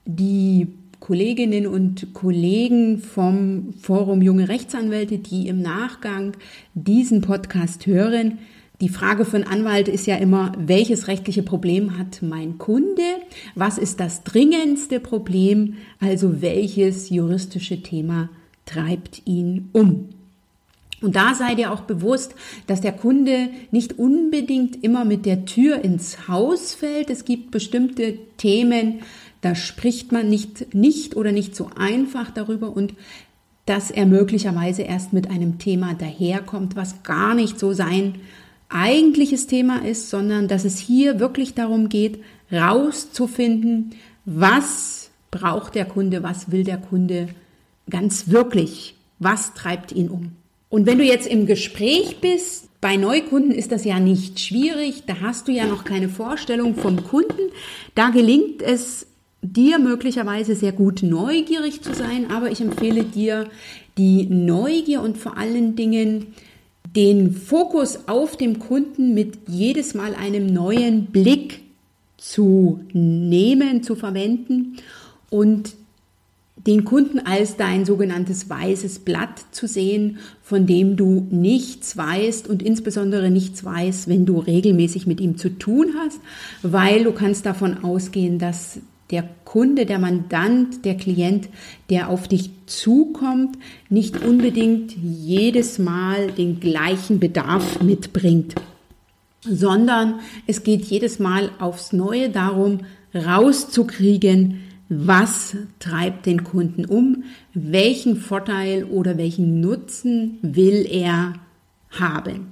die 0.05 0.69
Kolleginnen 1.01 1.67
und 1.67 2.13
Kollegen 2.13 2.99
vom 2.99 3.73
Forum 3.81 4.21
Junge 4.21 4.49
Rechtsanwälte, 4.49 5.19
die 5.19 5.49
im 5.49 5.63
Nachgang 5.63 6.37
diesen 6.75 7.21
Podcast 7.21 7.87
hören. 7.87 8.39
Die 8.81 8.89
Frage 8.89 9.25
von 9.25 9.43
Anwalt 9.43 9.89
ist 9.89 10.07
ja 10.07 10.17
immer, 10.17 10.53
welches 10.57 11.09
rechtliche 11.09 11.43
Problem 11.43 11.99
hat 11.99 12.23
mein 12.23 12.59
Kunde? 12.59 13.03
Was 13.57 13.77
ist 13.77 13.99
das 13.99 14.23
dringendste 14.23 15.01
Problem? 15.01 15.75
Also 15.99 16.41
welches 16.43 17.11
juristische 17.11 17.83
Thema 17.83 18.29
treibt 18.67 19.23
ihn 19.25 19.69
um? 19.73 20.11
Und 21.01 21.17
da 21.17 21.35
sei 21.35 21.57
dir 21.57 21.73
auch 21.73 21.83
bewusst, 21.83 22.37
dass 22.69 22.81
der 22.81 22.93
Kunde 22.93 23.51
nicht 23.73 23.99
unbedingt 23.99 24.83
immer 24.83 25.05
mit 25.05 25.27
der 25.27 25.45
Tür 25.45 25.85
ins 25.85 26.29
Haus 26.29 26.75
fällt. 26.75 27.11
Es 27.11 27.25
gibt 27.25 27.51
bestimmte 27.51 28.17
Themen, 28.37 29.01
da 29.41 29.57
spricht 29.57 30.13
man 30.13 30.29
nicht, 30.29 30.73
nicht 30.73 31.17
oder 31.17 31.33
nicht 31.33 31.55
so 31.57 31.71
einfach 31.77 32.31
darüber 32.31 32.77
und 32.77 32.95
dass 33.67 33.91
er 33.91 34.07
möglicherweise 34.07 34.83
erst 34.83 35.13
mit 35.13 35.31
einem 35.31 35.59
Thema 35.59 35.95
daherkommt, 35.95 36.75
was 36.75 37.03
gar 37.03 37.35
nicht 37.35 37.59
so 37.59 37.73
sein 37.73 38.15
eigentliches 38.69 39.47
Thema 39.47 39.85
ist, 39.85 40.11
sondern 40.11 40.49
dass 40.49 40.65
es 40.65 40.79
hier 40.79 41.21
wirklich 41.21 41.55
darum 41.55 41.89
geht, 41.89 42.23
rauszufinden, 42.53 43.95
was 44.25 45.11
braucht 45.31 45.75
der 45.75 45.85
Kunde, 45.85 46.23
was 46.23 46.51
will 46.51 46.65
der 46.65 46.79
Kunde 46.79 47.29
ganz 47.89 48.29
wirklich, 48.29 48.95
was 49.19 49.55
treibt 49.55 49.93
ihn 49.93 50.09
um. 50.09 50.33
Und 50.71 50.87
wenn 50.87 50.99
du 50.99 51.05
jetzt 51.05 51.27
im 51.27 51.47
Gespräch 51.47 52.19
bist, 52.21 52.69
bei 52.81 52.97
Neukunden 52.97 53.53
ist 53.53 53.73
das 53.73 53.85
ja 53.85 53.99
nicht 53.99 54.39
schwierig, 54.39 55.05
da 55.07 55.21
hast 55.21 55.49
du 55.49 55.53
ja 55.53 55.67
noch 55.67 55.85
keine 55.85 56.09
Vorstellung 56.09 56.75
vom 56.77 57.03
Kunden. 57.05 57.51
Da 57.95 58.11
gelingt 58.11 58.63
es 58.63 59.07
dir 59.43 59.79
möglicherweise 59.79 60.55
sehr 60.55 60.73
gut 60.73 61.03
neugierig 61.03 61.83
zu 61.83 61.95
sein, 61.95 62.31
aber 62.31 62.51
ich 62.51 62.61
empfehle 62.61 63.05
dir 63.05 63.49
die 63.97 64.27
Neugier 64.27 65.01
und 65.01 65.17
vor 65.17 65.37
allen 65.37 65.75
Dingen 65.75 66.27
den 66.99 67.31
Fokus 67.31 68.09
auf 68.09 68.37
dem 68.37 68.59
Kunden 68.59 69.15
mit 69.15 69.39
jedes 69.47 69.95
Mal 69.95 70.17
einem 70.17 70.53
neuen 70.53 71.07
Blick 71.07 71.61
zu 72.17 72.81
nehmen, 72.93 73.85
zu 73.85 73.95
verwenden 73.95 74.79
und 75.31 75.77
den 76.67 76.85
Kunden 76.85 77.21
als 77.21 77.57
dein 77.57 77.85
sogenanntes 77.85 78.51
weißes 78.51 78.99
Blatt 78.99 79.45
zu 79.53 79.69
sehen, 79.69 80.19
von 80.43 80.67
dem 80.67 80.97
du 80.97 81.29
nichts 81.31 81.97
weißt 81.97 82.49
und 82.49 82.65
insbesondere 82.65 83.31
nichts 83.31 83.65
weißt, 83.65 84.09
wenn 84.09 84.27
du 84.27 84.41
regelmäßig 84.41 85.07
mit 85.07 85.21
ihm 85.21 85.39
zu 85.39 85.51
tun 85.51 85.95
hast, 86.01 86.19
weil 86.63 87.05
du 87.05 87.13
kannst 87.13 87.47
davon 87.47 87.85
ausgehen, 87.85 88.41
dass 88.41 88.81
der 89.11 89.29
Kunde, 89.45 89.87
der 89.87 89.99
Mandant, 89.99 90.85
der 90.85 90.97
Klient, 90.97 91.49
der 91.89 92.09
auf 92.09 92.29
dich 92.29 92.51
zukommt, 92.67 93.57
nicht 93.89 94.23
unbedingt 94.23 94.95
jedes 94.97 95.79
Mal 95.79 96.31
den 96.33 96.61
gleichen 96.61 97.19
Bedarf 97.19 97.81
mitbringt, 97.83 98.55
sondern 99.43 100.21
es 100.47 100.63
geht 100.63 100.85
jedes 100.85 101.19
Mal 101.19 101.51
aufs 101.59 101.93
Neue 101.93 102.29
darum, 102.29 102.81
rauszukriegen, 103.15 104.61
was 104.91 105.57
treibt 105.81 106.27
den 106.27 106.45
Kunden 106.45 106.85
um, 106.85 107.25
welchen 107.55 108.17
Vorteil 108.17 108.85
oder 108.85 109.19
welchen 109.19 109.61
Nutzen 109.61 110.39
will 110.43 110.87
er 110.91 111.35
haben. 111.91 112.49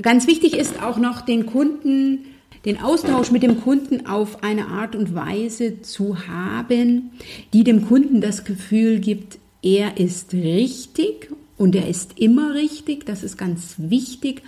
Ganz 0.00 0.26
wichtig 0.26 0.54
ist 0.56 0.82
auch 0.82 0.96
noch 0.96 1.20
den 1.20 1.44
Kunden, 1.44 2.20
den 2.64 2.80
Austausch 2.80 3.30
mit 3.30 3.42
dem 3.42 3.60
Kunden 3.60 4.06
auf 4.06 4.42
eine 4.42 4.66
Art 4.66 4.94
und 4.94 5.14
Weise 5.14 5.82
zu 5.82 6.26
haben, 6.26 7.12
die 7.52 7.64
dem 7.64 7.86
Kunden 7.86 8.20
das 8.20 8.44
Gefühl 8.44 9.00
gibt, 9.00 9.38
er 9.62 9.98
ist 9.98 10.32
richtig 10.32 11.30
und 11.56 11.74
er 11.74 11.88
ist 11.88 12.18
immer 12.18 12.54
richtig. 12.54 13.06
Das 13.06 13.22
ist 13.22 13.36
ganz 13.36 13.74
wichtig. 13.78 14.42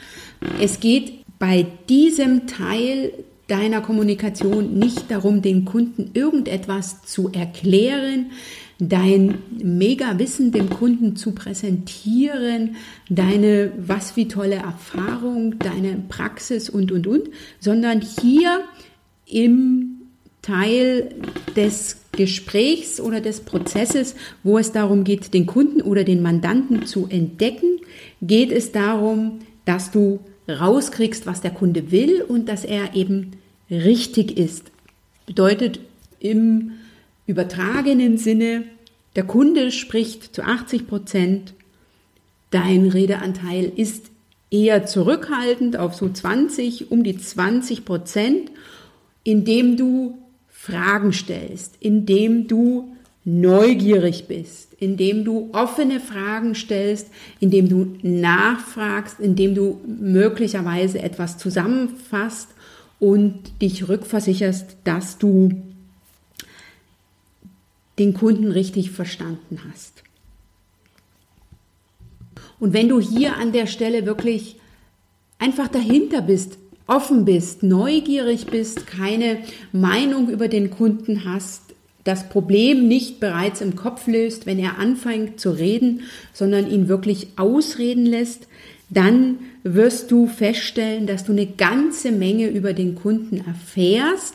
Es 0.60 0.80
geht 0.80 1.24
bei 1.38 1.66
diesem 1.88 2.46
Teil 2.46 3.12
deiner 3.48 3.80
Kommunikation 3.80 4.78
nicht 4.78 5.10
darum, 5.10 5.42
den 5.42 5.64
Kunden 5.64 6.10
irgendetwas 6.14 7.02
zu 7.02 7.30
erklären, 7.32 8.30
dein 8.88 9.38
Mega-Wissen 9.62 10.50
dem 10.50 10.68
Kunden 10.68 11.14
zu 11.14 11.32
präsentieren, 11.32 12.76
deine 13.08 13.72
was 13.78 14.16
wie 14.16 14.26
tolle 14.26 14.56
Erfahrung, 14.56 15.58
deine 15.58 16.02
Praxis 16.08 16.68
und, 16.68 16.90
und, 16.90 17.06
und, 17.06 17.28
sondern 17.60 18.00
hier 18.00 18.60
im 19.26 20.00
Teil 20.42 21.14
des 21.54 21.98
Gesprächs 22.10 23.00
oder 23.00 23.20
des 23.20 23.40
Prozesses, 23.40 24.16
wo 24.42 24.58
es 24.58 24.72
darum 24.72 25.04
geht, 25.04 25.32
den 25.32 25.46
Kunden 25.46 25.80
oder 25.80 26.02
den 26.02 26.20
Mandanten 26.20 26.84
zu 26.84 27.06
entdecken, 27.08 27.78
geht 28.20 28.50
es 28.50 28.72
darum, 28.72 29.38
dass 29.64 29.92
du 29.92 30.18
rauskriegst, 30.48 31.24
was 31.24 31.40
der 31.40 31.52
Kunde 31.52 31.92
will 31.92 32.20
und 32.20 32.48
dass 32.48 32.64
er 32.64 32.96
eben 32.96 33.32
richtig 33.70 34.36
ist. 34.36 34.72
Bedeutet 35.26 35.78
im 36.18 36.72
übertragenen 37.26 38.18
Sinne, 38.18 38.64
der 39.16 39.24
Kunde 39.24 39.70
spricht 39.70 40.34
zu 40.34 40.42
80 40.42 40.86
Prozent, 40.86 41.54
dein 42.50 42.88
Redeanteil 42.88 43.70
ist 43.74 44.06
eher 44.50 44.86
zurückhaltend 44.86 45.76
auf 45.76 45.94
so 45.94 46.08
20, 46.08 46.90
um 46.90 47.02
die 47.02 47.16
20 47.16 47.84
Prozent, 47.84 48.50
indem 49.24 49.76
du 49.76 50.18
Fragen 50.48 51.12
stellst, 51.12 51.76
indem 51.80 52.46
du 52.48 52.94
neugierig 53.24 54.26
bist, 54.26 54.74
indem 54.78 55.24
du 55.24 55.50
offene 55.52 56.00
Fragen 56.00 56.54
stellst, 56.54 57.08
indem 57.40 57.68
du 57.68 57.96
nachfragst, 58.02 59.20
indem 59.20 59.54
du 59.54 59.80
möglicherweise 59.86 61.00
etwas 61.00 61.38
zusammenfasst 61.38 62.48
und 62.98 63.60
dich 63.60 63.88
rückversicherst, 63.88 64.76
dass 64.84 65.18
du 65.18 65.50
den 67.98 68.14
Kunden 68.14 68.50
richtig 68.50 68.90
verstanden 68.90 69.60
hast. 69.70 70.02
Und 72.58 72.72
wenn 72.72 72.88
du 72.88 73.00
hier 73.00 73.36
an 73.36 73.52
der 73.52 73.66
Stelle 73.66 74.06
wirklich 74.06 74.56
einfach 75.38 75.68
dahinter 75.68 76.22
bist, 76.22 76.58
offen 76.86 77.24
bist, 77.24 77.62
neugierig 77.62 78.46
bist, 78.46 78.86
keine 78.86 79.38
Meinung 79.72 80.28
über 80.28 80.48
den 80.48 80.70
Kunden 80.70 81.24
hast, 81.24 81.62
das 82.04 82.28
Problem 82.28 82.88
nicht 82.88 83.20
bereits 83.20 83.60
im 83.60 83.76
Kopf 83.76 84.06
löst, 84.06 84.46
wenn 84.46 84.58
er 84.58 84.78
anfängt 84.78 85.38
zu 85.38 85.50
reden, 85.50 86.02
sondern 86.32 86.70
ihn 86.70 86.88
wirklich 86.88 87.28
ausreden 87.36 88.06
lässt, 88.06 88.48
dann 88.90 89.38
wirst 89.62 90.10
du 90.10 90.26
feststellen, 90.26 91.06
dass 91.06 91.24
du 91.24 91.32
eine 91.32 91.46
ganze 91.46 92.12
Menge 92.12 92.48
über 92.48 92.72
den 92.72 92.94
Kunden 92.94 93.38
erfährst, 93.46 94.34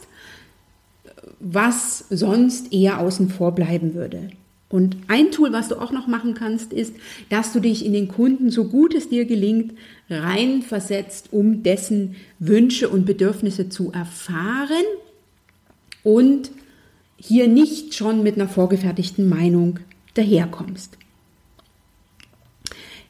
was 1.40 2.06
sonst 2.10 2.74
eher 2.74 3.00
außen 3.00 3.30
vor 3.30 3.54
bleiben 3.54 3.94
würde. 3.94 4.30
Und 4.70 4.98
ein 5.08 5.32
Tool, 5.32 5.54
was 5.54 5.70
du 5.70 5.76
auch 5.76 5.92
noch 5.92 6.08
machen 6.08 6.34
kannst, 6.34 6.74
ist, 6.74 6.94
dass 7.30 7.54
du 7.54 7.62
dich 7.62 7.86
in 7.86 7.94
den 7.94 8.10
Kunden, 8.10 8.50
so 8.50 8.66
gut 8.66 8.94
es 8.94 9.08
dir 9.08 9.26
gelingt, 9.26 9.74
reinversetzt, 10.10 11.30
um 11.32 11.64
dessen 11.64 12.16
Wünsche 12.40 12.90
und 12.90 13.06
Bedürfnisse 13.06 13.70
zu 13.70 13.92
erfahren 13.94 14.84
und 16.04 16.52
hier 17.18 17.48
nicht 17.48 17.96
schon 17.96 18.24
mit 18.24 18.36
einer 18.36 18.50
vorgefertigten 18.50 19.30
Meinung 19.30 19.80
daherkommst. 20.16 20.98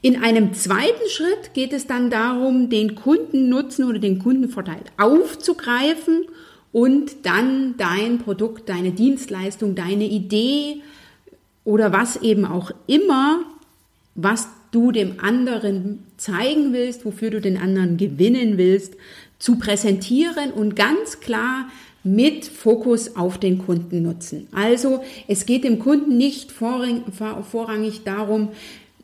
In 0.01 0.23
einem 0.23 0.53
zweiten 0.53 1.09
Schritt 1.09 1.55
geht 1.55 1.73
es 1.73 1.87
dann 1.87 2.11
darum, 2.11 2.69
den 2.69 2.93
Kundennutzen 2.93 3.85
oder 3.85 3.97
den 3.97 4.19
Kundenvorteil 4.19 4.81
aufzugreifen 4.97 6.25
und 6.77 7.25
dann 7.25 7.73
dein 7.77 8.19
Produkt, 8.19 8.69
deine 8.69 8.91
Dienstleistung, 8.91 9.73
deine 9.73 10.03
Idee 10.03 10.83
oder 11.63 11.91
was 11.91 12.17
eben 12.17 12.45
auch 12.45 12.69
immer, 12.85 13.39
was 14.13 14.47
du 14.69 14.91
dem 14.91 15.19
anderen 15.19 16.03
zeigen 16.17 16.73
willst, 16.73 17.03
wofür 17.03 17.31
du 17.31 17.41
den 17.41 17.57
anderen 17.57 17.97
gewinnen 17.97 18.59
willst, 18.59 18.93
zu 19.39 19.57
präsentieren 19.57 20.51
und 20.51 20.75
ganz 20.75 21.19
klar 21.19 21.67
mit 22.03 22.45
Fokus 22.45 23.15
auf 23.15 23.39
den 23.39 23.57
Kundennutzen. 23.57 24.47
Also 24.51 25.03
es 25.27 25.47
geht 25.47 25.63
dem 25.63 25.79
Kunden 25.79 26.15
nicht 26.15 26.51
vorrangig 26.51 28.03
darum, 28.05 28.49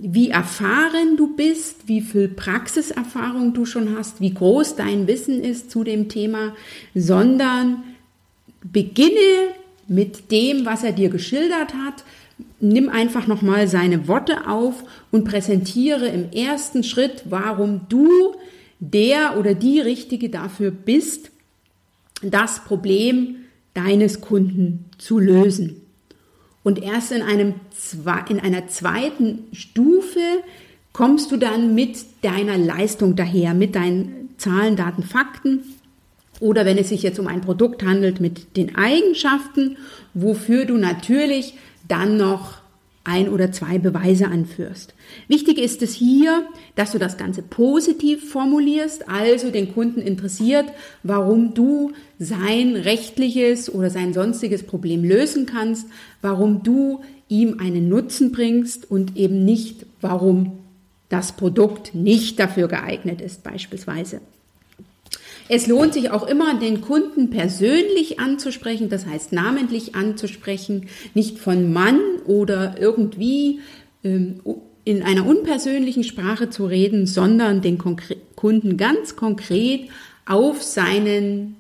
wie 0.06 0.30
erfahren 0.30 1.16
du 1.16 1.34
bist, 1.34 1.88
wie 1.88 2.02
viel 2.02 2.28
Praxiserfahrung 2.28 3.54
du 3.54 3.66
schon 3.66 3.98
hast, 3.98 4.20
wie 4.20 4.34
groß 4.34 4.76
dein 4.76 5.08
Wissen 5.08 5.42
ist 5.42 5.72
zu 5.72 5.86
dem 5.86 6.10
Thema, 6.10 6.54
sondern 6.94 7.84
beginne 8.64 9.54
mit 9.88 10.30
dem, 10.30 10.66
was 10.66 10.84
er 10.84 10.92
dir 10.92 11.08
geschildert 11.08 11.74
hat. 11.74 12.04
Nimm 12.60 12.90
einfach 12.90 13.28
nochmal 13.28 13.70
seine 13.70 14.10
Worte 14.10 14.48
auf 14.48 14.84
und 15.12 15.24
präsentiere 15.24 16.08
im 16.08 16.32
ersten 16.32 16.84
Schritt, 16.84 17.24
warum 17.30 17.82
du 17.88 18.36
der 18.80 19.38
oder 19.40 19.54
die 19.54 19.80
Richtige 19.80 20.30
dafür 20.30 20.72
bist, 20.72 21.32
das 22.22 22.66
Problem 22.66 23.38
deines 23.74 24.20
Kunden 24.20 24.86
zu 24.98 25.18
lösen. 25.18 25.83
Und 26.64 26.82
erst 26.82 27.12
in, 27.12 27.22
einem, 27.22 27.56
in 28.30 28.40
einer 28.40 28.68
zweiten 28.68 29.48
Stufe 29.52 30.20
kommst 30.94 31.32
du 31.32 31.38
dann 31.38 31.76
mit 31.76 31.98
deiner 32.22 32.58
Leistung 32.58 33.16
daher, 33.16 33.54
mit 33.54 33.76
deinen 33.76 34.30
Zahlen, 34.38 34.76
Daten, 34.76 35.04
Fakten. 35.04 35.64
Oder 36.40 36.66
wenn 36.66 36.78
es 36.78 36.90
sich 36.90 37.04
jetzt 37.04 37.20
um 37.20 37.28
ein 37.28 37.42
Produkt 37.42 37.84
handelt, 37.84 38.20
mit 38.20 38.58
den 38.58 38.76
Eigenschaften, 38.76 39.78
wofür 40.14 40.66
du 40.66 40.78
natürlich 40.78 41.56
dann 41.88 42.18
noch 42.18 42.63
ein 43.04 43.28
oder 43.28 43.52
zwei 43.52 43.80
Beweise 43.80 44.28
anführst. 44.28 44.94
Wichtig 45.28 45.58
ist 45.58 45.82
es 45.82 45.94
hier, 45.94 46.44
dass 46.76 46.94
du 46.94 47.00
das 47.00 47.18
Ganze 47.18 47.42
positiv 47.42 48.30
formulierst, 48.30 49.10
also 49.10 49.50
den 49.50 49.74
Kunden 49.74 50.00
interessiert, 50.00 50.66
warum 51.04 51.54
du 51.54 51.92
sein 52.18 52.76
rechtliches 52.76 53.74
oder 53.74 53.90
sein 53.90 54.14
sonstiges 54.14 54.64
Problem 54.64 55.04
lösen 55.04 55.46
kannst, 55.46 55.88
warum 56.22 56.64
du 56.64 57.02
ihm 57.28 57.60
einen 57.60 57.90
Nutzen 57.90 58.32
bringst 58.32 58.90
und 58.90 59.18
eben 59.18 59.44
nicht, 59.44 59.86
warum 60.00 60.60
das 61.10 61.34
Produkt 61.34 61.94
nicht 61.94 62.40
dafür 62.40 62.68
geeignet 62.68 63.22
ist 63.22 63.44
beispielsweise. 63.44 64.22
Es 65.50 65.68
lohnt 65.68 65.94
sich 65.94 66.10
auch 66.12 66.28
immer, 66.28 66.60
den 66.60 66.82
Kunden 66.82 67.30
persönlich 67.30 68.20
anzusprechen, 68.20 68.90
das 68.90 69.06
heißt 69.06 69.34
namentlich 69.34 69.96
anzusprechen, 69.96 70.88
nicht 71.14 71.38
von 71.38 71.74
Mann 71.74 72.00
oder 72.26 72.76
irgendwie 72.80 73.60
ähm, 74.04 74.40
in 74.86 75.04
einer 75.04 75.26
unpersönlichen 75.26 76.04
Sprache 76.04 76.50
zu 76.50 76.66
reden, 76.66 77.08
sondern 77.08 77.62
den 77.62 77.78
Konkre 77.78 78.18
Kunden 78.36 78.76
ganz 78.76 79.16
konkret 79.16 79.90
auf 80.26 80.62
seinen 80.62 81.56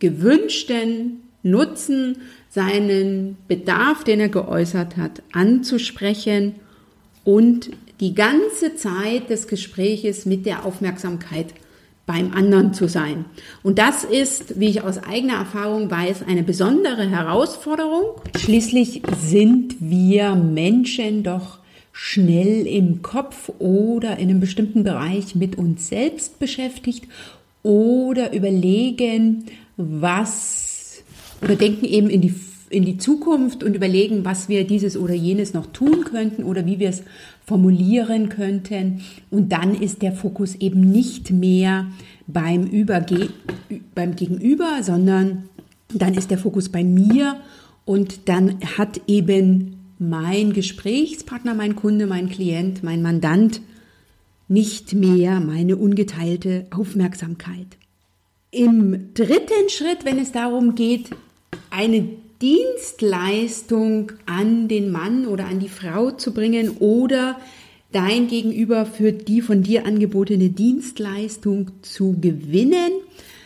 gewünschten 0.00 1.20
Nutzen, 1.44 2.18
seinen 2.50 3.36
Bedarf, 3.46 4.02
den 4.02 4.18
er 4.18 4.28
geäußert 4.28 4.96
hat, 4.96 5.22
anzusprechen 5.32 6.56
und 7.22 7.70
die 8.00 8.14
ganze 8.14 8.74
Zeit 8.74 9.30
des 9.30 9.46
Gespräches 9.46 10.26
mit 10.26 10.46
der 10.46 10.64
Aufmerksamkeit 10.64 11.54
beim 12.06 12.32
anderen 12.32 12.72
zu 12.72 12.88
sein. 12.88 13.24
Und 13.62 13.78
das 13.78 14.04
ist, 14.04 14.58
wie 14.60 14.68
ich 14.68 14.82
aus 14.82 14.98
eigener 15.02 15.34
Erfahrung 15.34 15.90
weiß, 15.90 16.22
eine 16.28 16.44
besondere 16.44 17.08
Herausforderung. 17.10 18.20
Schließlich 18.36 19.02
sind 19.20 19.76
wir 19.80 20.36
Menschen 20.36 21.24
doch 21.24 21.58
schnell 21.92 22.66
im 22.66 23.02
Kopf 23.02 23.50
oder 23.58 24.18
in 24.18 24.30
einem 24.30 24.40
bestimmten 24.40 24.84
Bereich 24.84 25.34
mit 25.34 25.58
uns 25.58 25.88
selbst 25.88 26.38
beschäftigt 26.38 27.08
oder 27.62 28.32
überlegen, 28.32 29.46
was 29.76 31.02
oder 31.42 31.56
denken 31.56 31.84
eben 31.84 32.08
in 32.08 32.20
die 32.20 32.34
in 32.70 32.84
die 32.84 32.98
Zukunft 32.98 33.62
und 33.62 33.74
überlegen, 33.74 34.24
was 34.24 34.48
wir 34.48 34.66
dieses 34.66 34.96
oder 34.96 35.14
jenes 35.14 35.54
noch 35.54 35.66
tun 35.66 36.04
könnten 36.04 36.44
oder 36.44 36.66
wie 36.66 36.78
wir 36.78 36.88
es 36.88 37.02
formulieren 37.44 38.28
könnten. 38.28 39.02
Und 39.30 39.52
dann 39.52 39.74
ist 39.74 40.02
der 40.02 40.12
Fokus 40.12 40.56
eben 40.56 40.80
nicht 40.80 41.30
mehr 41.30 41.86
beim, 42.26 42.66
Überge 42.66 43.30
beim 43.94 44.16
Gegenüber, 44.16 44.82
sondern 44.82 45.44
dann 45.92 46.14
ist 46.14 46.30
der 46.30 46.38
Fokus 46.38 46.68
bei 46.68 46.82
mir 46.82 47.36
und 47.84 48.28
dann 48.28 48.58
hat 48.76 49.00
eben 49.06 49.76
mein 49.98 50.52
Gesprächspartner, 50.52 51.54
mein 51.54 51.76
Kunde, 51.76 52.06
mein 52.06 52.28
Klient, 52.28 52.82
mein 52.82 53.00
Mandant 53.00 53.60
nicht 54.48 54.92
mehr 54.92 55.40
meine 55.40 55.76
ungeteilte 55.76 56.66
Aufmerksamkeit. 56.70 57.66
Im 58.50 59.12
dritten 59.14 59.68
Schritt, 59.68 60.04
wenn 60.04 60.18
es 60.18 60.32
darum 60.32 60.74
geht, 60.74 61.10
eine 61.70 62.08
Dienstleistung 62.40 64.12
an 64.26 64.68
den 64.68 64.90
Mann 64.90 65.26
oder 65.26 65.46
an 65.46 65.58
die 65.58 65.68
Frau 65.68 66.10
zu 66.10 66.32
bringen 66.32 66.76
oder 66.78 67.38
dein 67.92 68.28
Gegenüber 68.28 68.84
für 68.86 69.12
die 69.12 69.40
von 69.40 69.62
dir 69.62 69.86
angebotene 69.86 70.50
Dienstleistung 70.50 71.70
zu 71.82 72.16
gewinnen, 72.20 72.92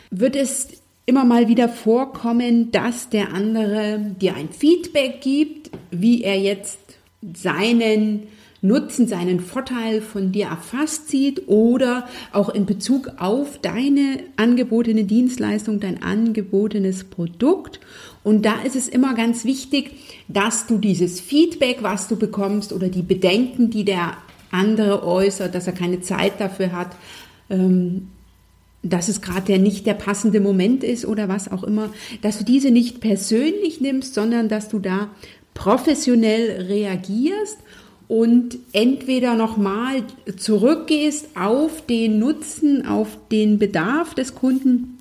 wird 0.09 0.35
es 0.35 0.67
immer 1.05 1.23
mal 1.23 1.47
wieder 1.47 1.69
vorkommen, 1.69 2.71
dass 2.71 3.09
der 3.09 3.33
andere 3.33 4.13
dir 4.19 4.35
ein 4.35 4.49
Feedback 4.49 5.21
gibt, 5.21 5.71
wie 5.91 6.23
er 6.23 6.39
jetzt 6.39 6.79
seinen 7.33 8.23
Nutzen, 8.63 9.07
seinen 9.07 9.39
Vorteil 9.39 10.01
von 10.01 10.31
dir 10.31 10.45
erfasst 10.45 11.09
sieht 11.09 11.47
oder 11.47 12.07
auch 12.31 12.49
in 12.49 12.67
Bezug 12.67 13.13
auf 13.17 13.57
deine 13.59 14.19
angebotene 14.35 15.05
Dienstleistung, 15.05 15.79
dein 15.79 16.03
angebotenes 16.03 17.05
Produkt. 17.05 17.79
Und 18.23 18.45
da 18.45 18.61
ist 18.61 18.75
es 18.75 18.87
immer 18.87 19.15
ganz 19.15 19.45
wichtig, 19.45 19.91
dass 20.27 20.67
du 20.67 20.77
dieses 20.77 21.19
Feedback, 21.19 21.79
was 21.81 22.07
du 22.07 22.17
bekommst 22.17 22.71
oder 22.71 22.89
die 22.89 23.01
Bedenken, 23.01 23.71
die 23.71 23.83
der 23.83 24.15
andere 24.51 25.03
äußert, 25.07 25.55
dass 25.55 25.65
er 25.65 25.73
keine 25.73 26.01
Zeit 26.01 26.33
dafür 26.39 26.71
hat, 26.71 26.95
ähm, 27.49 28.09
dass 28.83 29.09
es 29.09 29.21
gerade 29.21 29.47
der 29.47 29.59
nicht 29.59 29.87
der 29.87 29.95
passende 29.95 30.39
Moment 30.39 30.83
ist 30.83 31.05
oder 31.05 31.27
was 31.29 31.51
auch 31.51 31.63
immer, 31.63 31.89
dass 32.21 32.37
du 32.37 32.43
diese 32.43 32.69
nicht 32.69 32.99
persönlich 32.99 33.81
nimmst, 33.81 34.13
sondern 34.13 34.49
dass 34.49 34.69
du 34.69 34.77
da 34.77 35.09
professionell 35.53 36.67
reagierst 36.67 37.57
und 38.11 38.57
entweder 38.73 39.35
nochmal 39.35 40.03
zurückgehst 40.35 41.29
auf 41.37 41.85
den 41.85 42.19
Nutzen, 42.19 42.85
auf 42.85 43.17
den 43.31 43.57
Bedarf 43.57 44.13
des 44.15 44.35
Kunden, 44.35 44.97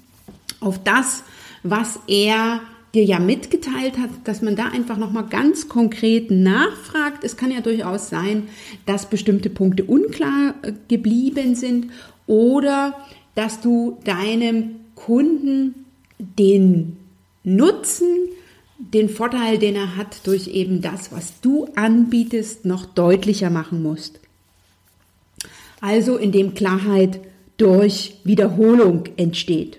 auf 0.61 0.81
das, 0.85 1.25
was 1.65 1.99
er 2.07 2.61
dir 2.95 3.03
ja 3.03 3.19
mitgeteilt 3.19 3.99
hat, 3.99 4.11
dass 4.23 4.43
man 4.43 4.55
da 4.55 4.67
einfach 4.67 4.97
nochmal 4.97 5.27
ganz 5.29 5.69
konkret 5.69 6.31
nachfragt. 6.31 7.25
Es 7.25 7.37
kann 7.37 7.51
ja 7.51 7.61
durchaus 7.61 8.11
sein, 8.11 8.45
dass 8.87 9.11
bestimmte 9.11 9.51
Punkte 9.51 9.83
unklar 9.83 10.55
geblieben 10.87 11.57
sind 11.57 11.89
oder 12.29 12.95
dass 13.35 13.61
du 13.61 13.99
deinem 14.05 14.77
Kunden 14.95 15.85
den 16.39 16.97
Nutzen 17.43 18.29
den 18.81 19.09
Vorteil, 19.09 19.59
den 19.59 19.77
er 19.77 19.97
hat 19.97 20.27
durch 20.27 20.49
eben 20.49 20.81
das, 20.81 21.13
was 21.13 21.41
du 21.41 21.69
anbietest, 21.77 22.65
noch 22.65 22.87
deutlicher 22.87 23.51
machen 23.51 23.83
musst. 23.83 24.21
Also 25.81 26.17
indem 26.17 26.55
Klarheit 26.55 27.21
durch 27.57 28.17
Wiederholung 28.25 29.05
entsteht. 29.17 29.79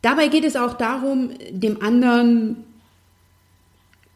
Dabei 0.00 0.28
geht 0.28 0.44
es 0.44 0.56
auch 0.56 0.74
darum, 0.74 1.30
dem 1.50 1.82
anderen 1.82 2.56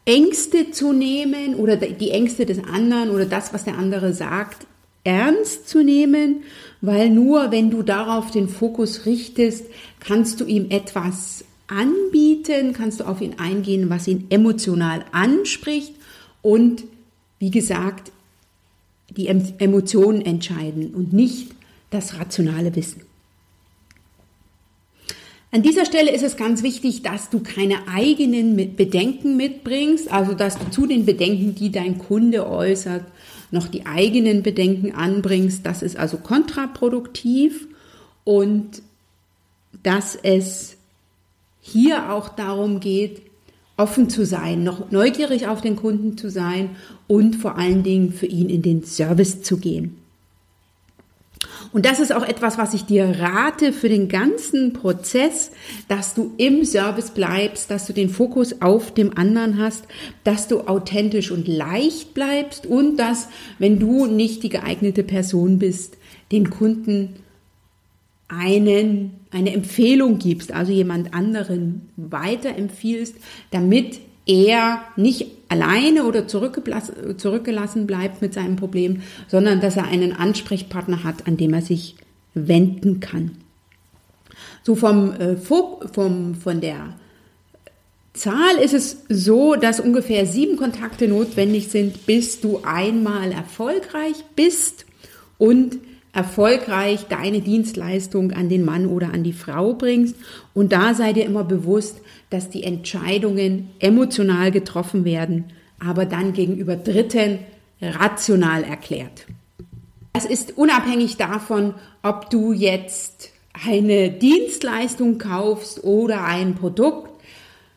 Ängste 0.05 0.71
zu 0.71 0.91
nehmen 0.91 1.55
oder 1.55 1.77
die 1.77 2.11
Ängste 2.11 2.45
des 2.45 2.63
anderen 2.63 3.11
oder 3.11 3.25
das, 3.25 3.53
was 3.53 3.63
der 3.63 3.77
andere 3.77 4.13
sagt, 4.13 4.65
ernst 5.03 5.69
zu 5.69 5.83
nehmen, 5.83 6.43
weil 6.81 7.09
nur 7.09 7.51
wenn 7.51 7.69
du 7.69 7.83
darauf 7.83 8.31
den 8.31 8.49
Fokus 8.49 9.05
richtest, 9.05 9.65
kannst 9.99 10.41
du 10.41 10.45
ihm 10.45 10.67
etwas 10.69 11.45
anbieten, 11.67 12.73
kannst 12.73 12.99
du 12.99 13.03
auf 13.03 13.21
ihn 13.21 13.35
eingehen, 13.37 13.89
was 13.89 14.07
ihn 14.07 14.27
emotional 14.29 15.05
anspricht 15.11 15.93
und 16.41 16.83
wie 17.39 17.51
gesagt, 17.51 18.11
die 19.09 19.27
Emotionen 19.27 20.21
entscheiden 20.21 20.93
und 20.93 21.13
nicht 21.13 21.51
das 21.89 22.19
rationale 22.19 22.75
Wissen. 22.75 23.01
An 25.51 25.61
dieser 25.61 25.85
Stelle 25.85 26.11
ist 26.11 26.23
es 26.23 26.35
ganz 26.35 26.61
wichtig, 26.61 27.03
dass 27.03 27.29
du 27.29 27.39
keine 27.39 27.87
eigenen 27.87 28.75
Bedenken 28.75 29.37
mitbringst, 29.37 30.11
also 30.11 30.33
dass 30.33 30.59
du 30.59 30.69
zu 30.69 30.85
den 30.85 31.05
Bedenken, 31.05 31.55
die 31.55 31.71
dein 31.71 31.99
Kunde 31.99 32.49
äußert, 32.49 33.05
noch 33.51 33.67
die 33.67 33.85
eigenen 33.85 34.43
Bedenken 34.43 34.91
anbringst. 34.91 35.65
Das 35.65 35.81
ist 35.81 35.95
also 35.95 36.17
kontraproduktiv 36.17 37.67
und 38.25 38.81
dass 39.83 40.17
es 40.21 40.76
hier 41.67 42.11
auch 42.11 42.29
darum 42.29 42.79
geht, 42.79 43.21
offen 43.75 44.09
zu 44.09 44.25
sein, 44.25 44.63
noch 44.63 44.91
neugierig 44.91 45.47
auf 45.47 45.61
den 45.61 45.75
Kunden 45.75 46.17
zu 46.17 46.29
sein 46.29 46.71
und 47.07 47.35
vor 47.35 47.57
allen 47.57 47.83
Dingen 47.83 48.11
für 48.11 48.25
ihn 48.25 48.49
in 48.49 48.61
den 48.61 48.83
Service 48.83 49.43
zu 49.43 49.57
gehen. 49.57 49.97
Und 51.73 51.85
das 51.85 51.99
ist 51.99 52.13
auch 52.13 52.23
etwas, 52.23 52.57
was 52.57 52.73
ich 52.73 52.85
dir 52.85 53.19
rate 53.19 53.73
für 53.73 53.89
den 53.89 54.07
ganzen 54.07 54.73
Prozess, 54.73 55.51
dass 55.87 56.13
du 56.13 56.33
im 56.37 56.63
Service 56.63 57.11
bleibst, 57.11 57.69
dass 57.69 57.85
du 57.85 57.93
den 57.93 58.09
Fokus 58.09 58.61
auf 58.61 58.93
dem 58.93 59.17
anderen 59.17 59.59
hast, 59.59 59.85
dass 60.23 60.47
du 60.47 60.61
authentisch 60.61 61.29
und 61.29 61.47
leicht 61.47 62.13
bleibst 62.13 62.65
und 62.65 62.97
dass, 62.97 63.27
wenn 63.59 63.79
du 63.79 64.05
nicht 64.05 64.43
die 64.43 64.49
geeignete 64.49 65.03
Person 65.03 65.59
bist, 65.59 65.97
den 66.31 66.49
Kunden 66.49 67.17
einen, 68.27 69.16
eine 69.37 69.53
Empfehlung 69.53 70.17
gibst, 70.17 70.51
also 70.51 70.71
jemand 70.71 71.13
anderen 71.13 71.89
weiterempfiehlst, 71.95 73.15
damit 73.51 73.99
er 74.25 74.81
nicht 74.95 75.27
alleine 75.47 76.03
oder 76.05 76.27
zurückgelassen 76.27 77.87
bleibt 77.87 78.21
mit 78.21 78.33
seinem 78.33 78.55
Problem, 78.55 79.03
sondern 79.27 79.61
dass 79.61 79.77
er 79.77 79.85
einen 79.85 80.13
Ansprechpartner 80.13 81.03
hat, 81.03 81.27
an 81.27 81.37
dem 81.37 81.53
er 81.53 81.61
sich 81.61 81.95
wenden 82.33 82.99
kann. 82.99 83.31
So 84.63 84.75
vom, 84.75 85.13
äh, 85.13 85.37
vom, 85.37 86.35
von 86.35 86.59
der 86.59 86.95
Zahl 88.13 88.57
ist 88.61 88.73
es 88.73 89.03
so, 89.07 89.55
dass 89.55 89.79
ungefähr 89.79 90.25
sieben 90.25 90.57
Kontakte 90.57 91.07
notwendig 91.07 91.67
sind, 91.69 92.05
bis 92.07 92.41
du 92.41 92.61
einmal 92.63 93.31
erfolgreich 93.31 94.15
bist 94.35 94.85
und 95.37 95.77
erfolgreich 96.17 97.05
deine 97.09 97.41
Dienstleistung 97.41 98.31
an 98.31 98.49
den 98.49 98.65
Mann 98.65 98.87
oder 98.87 99.13
an 99.13 99.23
die 99.23 99.33
Frau 99.33 99.75
bringst. 99.75 100.15
Und 100.55 100.71
da 100.71 100.95
sei 100.95 101.13
dir 101.13 101.25
immer 101.25 101.43
bewusst, 101.43 102.01
dass 102.31 102.49
die 102.49 102.63
Entscheidungen 102.63 103.69
emotional 103.77 104.49
getroffen 104.49 105.05
werden, 105.05 105.45
aber 105.79 106.05
dann 106.05 106.33
gegenüber 106.33 106.75
Dritten 106.75 107.37
rational 107.79 108.63
erklärt. 108.63 109.27
Das 110.13 110.25
ist 110.25 110.57
unabhängig 110.57 111.17
davon, 111.17 111.75
ob 112.01 112.31
du 112.31 112.51
jetzt 112.51 113.29
eine 113.53 114.09
Dienstleistung 114.09 115.19
kaufst 115.19 115.83
oder 115.83 116.23
ein 116.23 116.55
Produkt. 116.55 117.11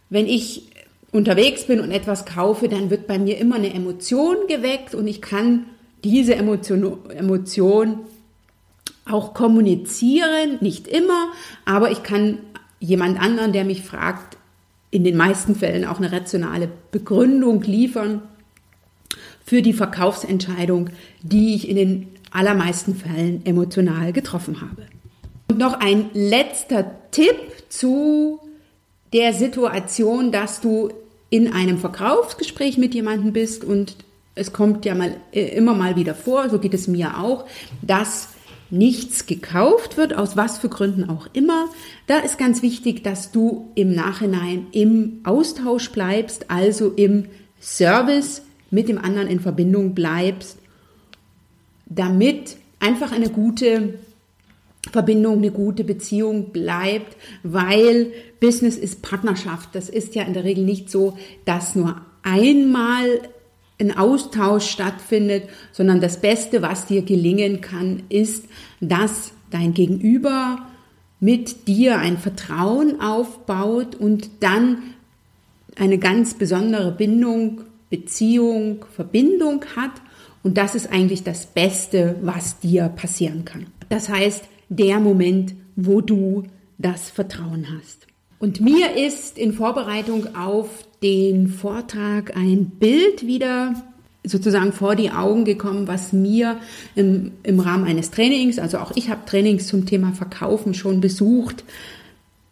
Wenn 0.08 0.24
ich 0.24 0.72
unterwegs 1.12 1.66
bin 1.66 1.78
und 1.80 1.90
etwas 1.90 2.24
kaufe, 2.24 2.68
dann 2.68 2.88
wird 2.88 3.06
bei 3.06 3.18
mir 3.18 3.36
immer 3.36 3.56
eine 3.56 3.74
Emotion 3.74 4.36
geweckt 4.48 4.94
und 4.94 5.06
ich 5.06 5.20
kann 5.20 5.66
diese 6.02 6.34
Emotion, 6.34 6.96
Emotion 7.10 7.98
auch 9.10 9.34
kommunizieren, 9.34 10.58
nicht 10.60 10.88
immer, 10.88 11.28
aber 11.64 11.90
ich 11.90 12.02
kann 12.02 12.38
jemand 12.78 13.20
anderen, 13.20 13.52
der 13.52 13.64
mich 13.64 13.82
fragt, 13.82 14.36
in 14.90 15.04
den 15.04 15.16
meisten 15.16 15.54
Fällen 15.54 15.84
auch 15.84 15.98
eine 15.98 16.10
rationale 16.10 16.68
Begründung 16.90 17.62
liefern 17.62 18.22
für 19.44 19.62
die 19.62 19.72
Verkaufsentscheidung, 19.72 20.90
die 21.22 21.54
ich 21.54 21.68
in 21.68 21.76
den 21.76 22.08
allermeisten 22.30 22.94
Fällen 22.94 23.44
emotional 23.44 24.12
getroffen 24.12 24.60
habe. 24.60 24.86
Und 25.48 25.58
noch 25.58 25.74
ein 25.74 26.10
letzter 26.12 26.90
Tipp 27.10 27.36
zu 27.68 28.40
der 29.12 29.32
Situation, 29.32 30.32
dass 30.32 30.60
du 30.60 30.90
in 31.30 31.52
einem 31.52 31.78
Verkaufsgespräch 31.78 32.78
mit 32.78 32.94
jemandem 32.94 33.32
bist 33.32 33.64
und 33.64 33.96
es 34.34 34.52
kommt 34.52 34.84
ja 34.84 34.94
mal 34.94 35.16
äh, 35.32 35.42
immer 35.56 35.74
mal 35.74 35.96
wieder 35.96 36.14
vor, 36.14 36.48
so 36.48 36.58
geht 36.58 36.74
es 36.74 36.88
mir 36.88 37.18
auch, 37.18 37.46
dass 37.82 38.28
nichts 38.70 39.26
gekauft 39.26 39.96
wird, 39.96 40.14
aus 40.14 40.36
was 40.36 40.58
für 40.58 40.68
Gründen 40.68 41.08
auch 41.08 41.28
immer. 41.32 41.66
Da 42.06 42.18
ist 42.18 42.38
ganz 42.38 42.62
wichtig, 42.62 43.02
dass 43.02 43.32
du 43.32 43.70
im 43.74 43.94
Nachhinein 43.94 44.66
im 44.72 45.20
Austausch 45.24 45.90
bleibst, 45.90 46.50
also 46.50 46.90
im 46.90 47.26
Service 47.60 48.42
mit 48.70 48.88
dem 48.88 48.98
anderen 48.98 49.28
in 49.28 49.40
Verbindung 49.40 49.94
bleibst, 49.94 50.58
damit 51.86 52.56
einfach 52.78 53.12
eine 53.12 53.28
gute 53.28 53.98
Verbindung, 54.90 55.38
eine 55.38 55.50
gute 55.50 55.84
Beziehung 55.84 56.50
bleibt, 56.52 57.16
weil 57.42 58.12
Business 58.40 58.76
ist 58.78 59.02
Partnerschaft. 59.02 59.74
Das 59.74 59.88
ist 59.88 60.14
ja 60.14 60.22
in 60.22 60.32
der 60.32 60.44
Regel 60.44 60.64
nicht 60.64 60.90
so, 60.90 61.18
dass 61.44 61.74
nur 61.74 62.00
einmal 62.22 63.20
ein 63.80 63.96
Austausch 63.96 64.68
stattfindet, 64.68 65.44
sondern 65.72 66.00
das 66.00 66.20
Beste, 66.20 66.62
was 66.62 66.86
dir 66.86 67.02
gelingen 67.02 67.60
kann, 67.60 68.02
ist, 68.08 68.44
dass 68.80 69.32
dein 69.50 69.74
Gegenüber 69.74 70.66
mit 71.18 71.68
dir 71.68 71.98
ein 71.98 72.18
Vertrauen 72.18 73.00
aufbaut 73.00 73.94
und 73.94 74.30
dann 74.40 74.78
eine 75.76 75.98
ganz 75.98 76.34
besondere 76.34 76.92
Bindung, 76.92 77.62
Beziehung, 77.90 78.84
Verbindung 78.94 79.64
hat. 79.76 79.92
Und 80.42 80.56
das 80.56 80.74
ist 80.74 80.90
eigentlich 80.90 81.22
das 81.22 81.46
Beste, 81.46 82.16
was 82.22 82.60
dir 82.60 82.88
passieren 82.88 83.44
kann. 83.44 83.66
Das 83.88 84.08
heißt, 84.08 84.44
der 84.68 85.00
Moment, 85.00 85.54
wo 85.76 86.00
du 86.00 86.44
das 86.78 87.10
Vertrauen 87.10 87.66
hast. 87.76 88.06
Und 88.38 88.60
mir 88.60 88.96
ist 88.96 89.36
in 89.36 89.52
Vorbereitung 89.52 90.34
auf 90.34 90.86
den 91.02 91.48
Vortrag 91.48 92.36
ein 92.36 92.66
Bild 92.66 93.26
wieder 93.26 93.74
sozusagen 94.24 94.72
vor 94.72 94.96
die 94.96 95.10
Augen 95.10 95.44
gekommen, 95.44 95.88
was 95.88 96.12
mir 96.12 96.58
im, 96.94 97.32
im 97.42 97.60
Rahmen 97.60 97.86
eines 97.86 98.10
Trainings, 98.10 98.58
also 98.58 98.78
auch 98.78 98.92
ich 98.94 99.08
habe 99.08 99.24
Trainings 99.24 99.66
zum 99.66 99.86
Thema 99.86 100.12
Verkaufen 100.12 100.74
schon 100.74 101.00
besucht, 101.00 101.64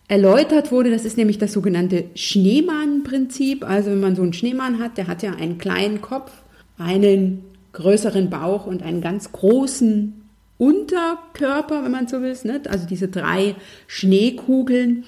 erläutert 0.09 0.73
wurde. 0.73 0.91
Das 0.91 1.05
ist 1.05 1.19
nämlich 1.19 1.39
das 1.39 1.53
sogenannte 1.53 2.05
Schneemann-Prinzip. 2.15 3.69
Also 3.69 3.91
wenn 3.91 4.01
man 4.01 4.17
so 4.17 4.23
einen 4.23 4.33
Schneemann 4.33 4.79
hat, 4.79 4.97
der 4.97 5.07
hat 5.07 5.23
ja 5.23 5.33
einen 5.33 5.59
kleinen 5.59 6.01
Kopf, 6.01 6.33
einen 6.79 7.45
größeren 7.73 8.31
Bauch 8.31 8.67
und 8.67 8.83
einen 8.83 9.03
ganz 9.03 9.31
großen 9.33 10.15
Unterkörper, 10.57 11.85
wenn 11.85 11.93
man 11.93 12.09
so 12.09 12.23
will. 12.23 12.37
Nicht? 12.43 12.69
Also 12.69 12.87
diese 12.87 13.09
drei 13.09 13.55
Schneekugeln. 13.87 15.05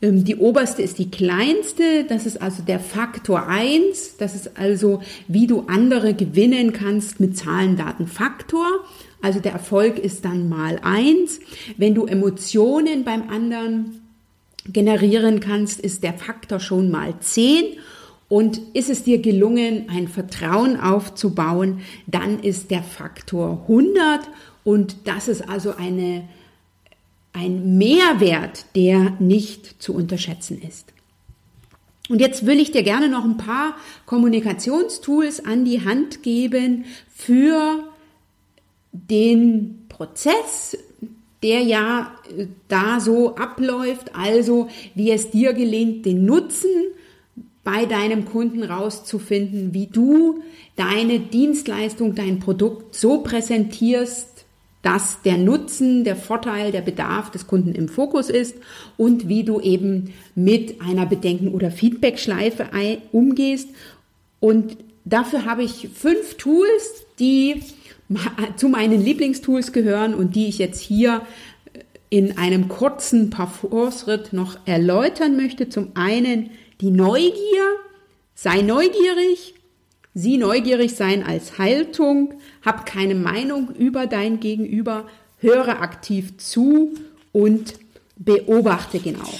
Ähm, 0.00 0.24
die 0.24 0.36
oberste 0.36 0.82
ist 0.82 0.98
die 0.98 1.10
kleinste, 1.10 2.04
das 2.04 2.26
ist 2.26 2.40
also 2.40 2.62
der 2.62 2.80
Faktor 2.80 3.48
1, 3.48 4.16
das 4.18 4.34
ist 4.34 4.56
also, 4.56 5.02
wie 5.26 5.46
du 5.46 5.64
andere 5.66 6.14
gewinnen 6.14 6.72
kannst 6.72 7.20
mit 7.20 7.36
Zahlen, 7.36 7.76
Daten, 7.76 8.06
Faktor. 8.06 8.66
Also 9.20 9.40
der 9.40 9.52
Erfolg 9.52 9.98
ist 9.98 10.24
dann 10.24 10.48
mal 10.48 10.78
1. 10.82 11.40
Wenn 11.76 11.94
du 11.94 12.06
Emotionen 12.06 13.04
beim 13.04 13.28
anderen 13.28 14.02
generieren 14.72 15.40
kannst, 15.40 15.80
ist 15.80 16.04
der 16.04 16.14
Faktor 16.14 16.60
schon 16.60 16.90
mal 16.90 17.14
10. 17.18 17.64
Und 18.28 18.60
ist 18.74 18.90
es 18.90 19.04
dir 19.04 19.20
gelungen, 19.22 19.86
ein 19.88 20.06
Vertrauen 20.06 20.78
aufzubauen, 20.78 21.80
dann 22.06 22.40
ist 22.40 22.70
der 22.70 22.82
Faktor 22.82 23.62
100. 23.62 24.20
Und 24.64 25.08
das 25.08 25.28
ist 25.28 25.48
also 25.48 25.74
eine 25.76 26.28
ein 27.38 27.78
Mehrwert, 27.78 28.66
der 28.74 29.16
nicht 29.20 29.80
zu 29.80 29.94
unterschätzen 29.94 30.60
ist. 30.60 30.92
Und 32.08 32.20
jetzt 32.20 32.46
will 32.46 32.58
ich 32.58 32.72
dir 32.72 32.82
gerne 32.82 33.08
noch 33.08 33.24
ein 33.24 33.36
paar 33.36 33.76
Kommunikationstools 34.06 35.44
an 35.44 35.64
die 35.64 35.84
Hand 35.84 36.22
geben 36.22 36.86
für 37.14 37.84
den 38.92 39.84
Prozess, 39.88 40.76
der 41.42 41.60
ja 41.60 42.12
äh, 42.36 42.46
da 42.66 42.98
so 42.98 43.36
abläuft, 43.36 44.14
also 44.16 44.68
wie 44.94 45.12
es 45.12 45.30
dir 45.30 45.52
gelingt, 45.52 46.06
den 46.06 46.24
Nutzen 46.24 46.70
bei 47.62 47.84
deinem 47.84 48.24
Kunden 48.24 48.62
rauszufinden, 48.62 49.74
wie 49.74 49.86
du 49.86 50.42
deine 50.74 51.20
Dienstleistung, 51.20 52.14
dein 52.14 52.40
Produkt 52.40 52.94
so 52.94 53.22
präsentierst, 53.22 54.27
dass 54.88 55.20
der 55.20 55.36
Nutzen, 55.36 56.02
der 56.02 56.16
Vorteil, 56.16 56.72
der 56.72 56.80
Bedarf 56.80 57.30
des 57.30 57.46
Kunden 57.46 57.74
im 57.74 57.90
Fokus 57.90 58.30
ist 58.30 58.56
und 58.96 59.28
wie 59.28 59.44
du 59.44 59.60
eben 59.60 60.14
mit 60.34 60.80
einer 60.80 61.04
Bedenken- 61.04 61.52
oder 61.52 61.70
Feedback-Schleife 61.70 62.70
umgehst. 63.12 63.68
Und 64.40 64.78
dafür 65.04 65.44
habe 65.44 65.62
ich 65.62 65.90
fünf 65.92 66.36
Tools, 66.36 67.04
die 67.18 67.60
zu 68.56 68.70
meinen 68.70 69.04
Lieblingstools 69.04 69.72
gehören 69.72 70.14
und 70.14 70.34
die 70.34 70.46
ich 70.46 70.56
jetzt 70.56 70.80
hier 70.80 71.20
in 72.08 72.38
einem 72.38 72.68
kurzen 72.68 73.28
Parforce-Ritt 73.28 74.32
noch 74.32 74.56
erläutern 74.64 75.36
möchte. 75.36 75.68
Zum 75.68 75.88
einen 75.96 76.48
die 76.80 76.90
Neugier. 76.90 77.34
Sei 78.34 78.62
neugierig, 78.62 79.52
Sieh 80.20 80.36
neugierig 80.36 80.96
sein 80.96 81.22
als 81.22 81.58
Haltung, 81.58 82.34
hab 82.64 82.86
keine 82.86 83.14
Meinung 83.14 83.68
über 83.78 84.08
dein 84.08 84.40
Gegenüber, 84.40 85.06
höre 85.38 85.80
aktiv 85.80 86.36
zu 86.38 86.96
und 87.30 87.74
beobachte 88.16 88.98
genau. 88.98 89.32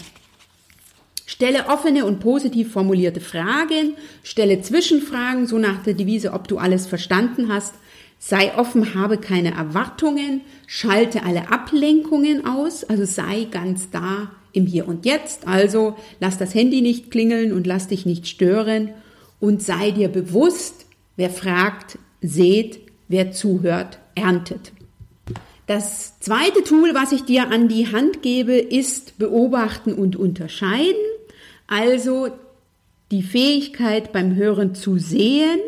Stelle 1.26 1.66
offene 1.66 2.04
und 2.04 2.20
positiv 2.20 2.70
formulierte 2.70 3.20
Fragen, 3.20 3.94
stelle 4.22 4.62
Zwischenfragen, 4.62 5.48
so 5.48 5.58
nach 5.58 5.82
der 5.82 5.94
Devise, 5.94 6.32
ob 6.32 6.46
du 6.46 6.58
alles 6.58 6.86
verstanden 6.86 7.52
hast. 7.52 7.74
Sei 8.20 8.56
offen, 8.56 8.94
habe 8.94 9.18
keine 9.18 9.54
Erwartungen, 9.54 10.42
schalte 10.68 11.24
alle 11.24 11.50
Ablenkungen 11.50 12.46
aus, 12.46 12.84
also 12.84 13.04
sei 13.04 13.48
ganz 13.50 13.90
da 13.90 14.30
im 14.52 14.66
Hier 14.66 14.86
und 14.86 15.06
Jetzt. 15.06 15.44
Also 15.48 15.96
lass 16.20 16.38
das 16.38 16.54
Handy 16.54 16.82
nicht 16.82 17.10
klingeln 17.10 17.52
und 17.52 17.66
lass 17.66 17.88
dich 17.88 18.06
nicht 18.06 18.28
stören 18.28 18.90
und 19.40 19.62
sei 19.62 19.90
dir 19.90 20.08
bewusst, 20.08 20.86
wer 21.16 21.30
fragt, 21.30 21.98
seht, 22.20 22.80
wer 23.08 23.32
zuhört, 23.32 23.98
erntet. 24.14 24.72
Das 25.66 26.18
zweite 26.20 26.64
Tool, 26.64 26.94
was 26.94 27.12
ich 27.12 27.24
dir 27.24 27.50
an 27.50 27.68
die 27.68 27.92
Hand 27.92 28.22
gebe, 28.22 28.54
ist 28.54 29.18
beobachten 29.18 29.92
und 29.92 30.16
unterscheiden. 30.16 30.96
Also 31.66 32.28
die 33.10 33.22
Fähigkeit 33.22 34.12
beim 34.12 34.34
Hören 34.34 34.74
zu 34.74 34.98
sehen 34.98 35.60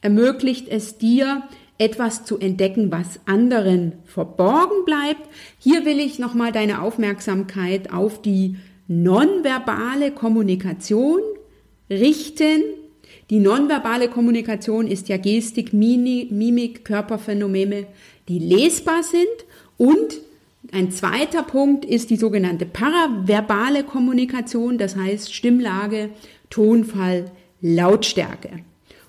ermöglicht 0.00 0.68
es 0.68 0.98
dir, 0.98 1.42
etwas 1.78 2.24
zu 2.24 2.38
entdecken, 2.38 2.90
was 2.90 3.20
anderen 3.26 3.92
verborgen 4.04 4.84
bleibt. 4.84 5.28
Hier 5.58 5.84
will 5.84 6.00
ich 6.00 6.18
nochmal 6.18 6.52
deine 6.52 6.82
Aufmerksamkeit 6.82 7.92
auf 7.92 8.22
die 8.22 8.56
nonverbale 8.88 10.10
Kommunikation 10.10 11.20
richten. 11.90 12.62
Die 13.30 13.40
nonverbale 13.40 14.08
Kommunikation 14.08 14.86
ist 14.86 15.08
ja 15.08 15.16
Gestik, 15.16 15.72
Mimik, 15.72 16.84
Körperphänomene, 16.84 17.86
die 18.28 18.38
lesbar 18.38 19.02
sind 19.02 19.26
und 19.76 20.20
ein 20.72 20.90
zweiter 20.90 21.42
Punkt 21.42 21.84
ist 21.84 22.10
die 22.10 22.16
sogenannte 22.16 22.66
paraverbale 22.66 23.84
Kommunikation, 23.84 24.78
das 24.78 24.96
heißt 24.96 25.32
Stimmlage, 25.32 26.10
Tonfall, 26.50 27.30
Lautstärke. 27.60 28.50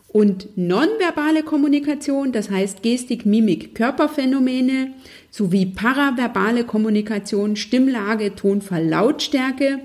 Und 0.08 0.50
nonverbale 0.56 1.44
Kommunikation, 1.44 2.32
das 2.32 2.50
heißt 2.50 2.82
Gestik, 2.82 3.26
Mimik, 3.26 3.76
Körperphänomene, 3.76 4.94
sowie 5.30 5.66
paraverbale 5.66 6.64
Kommunikation, 6.64 7.56
Stimmlage, 7.56 8.36
Tonfall, 8.36 8.88
Lautstärke, 8.88 9.80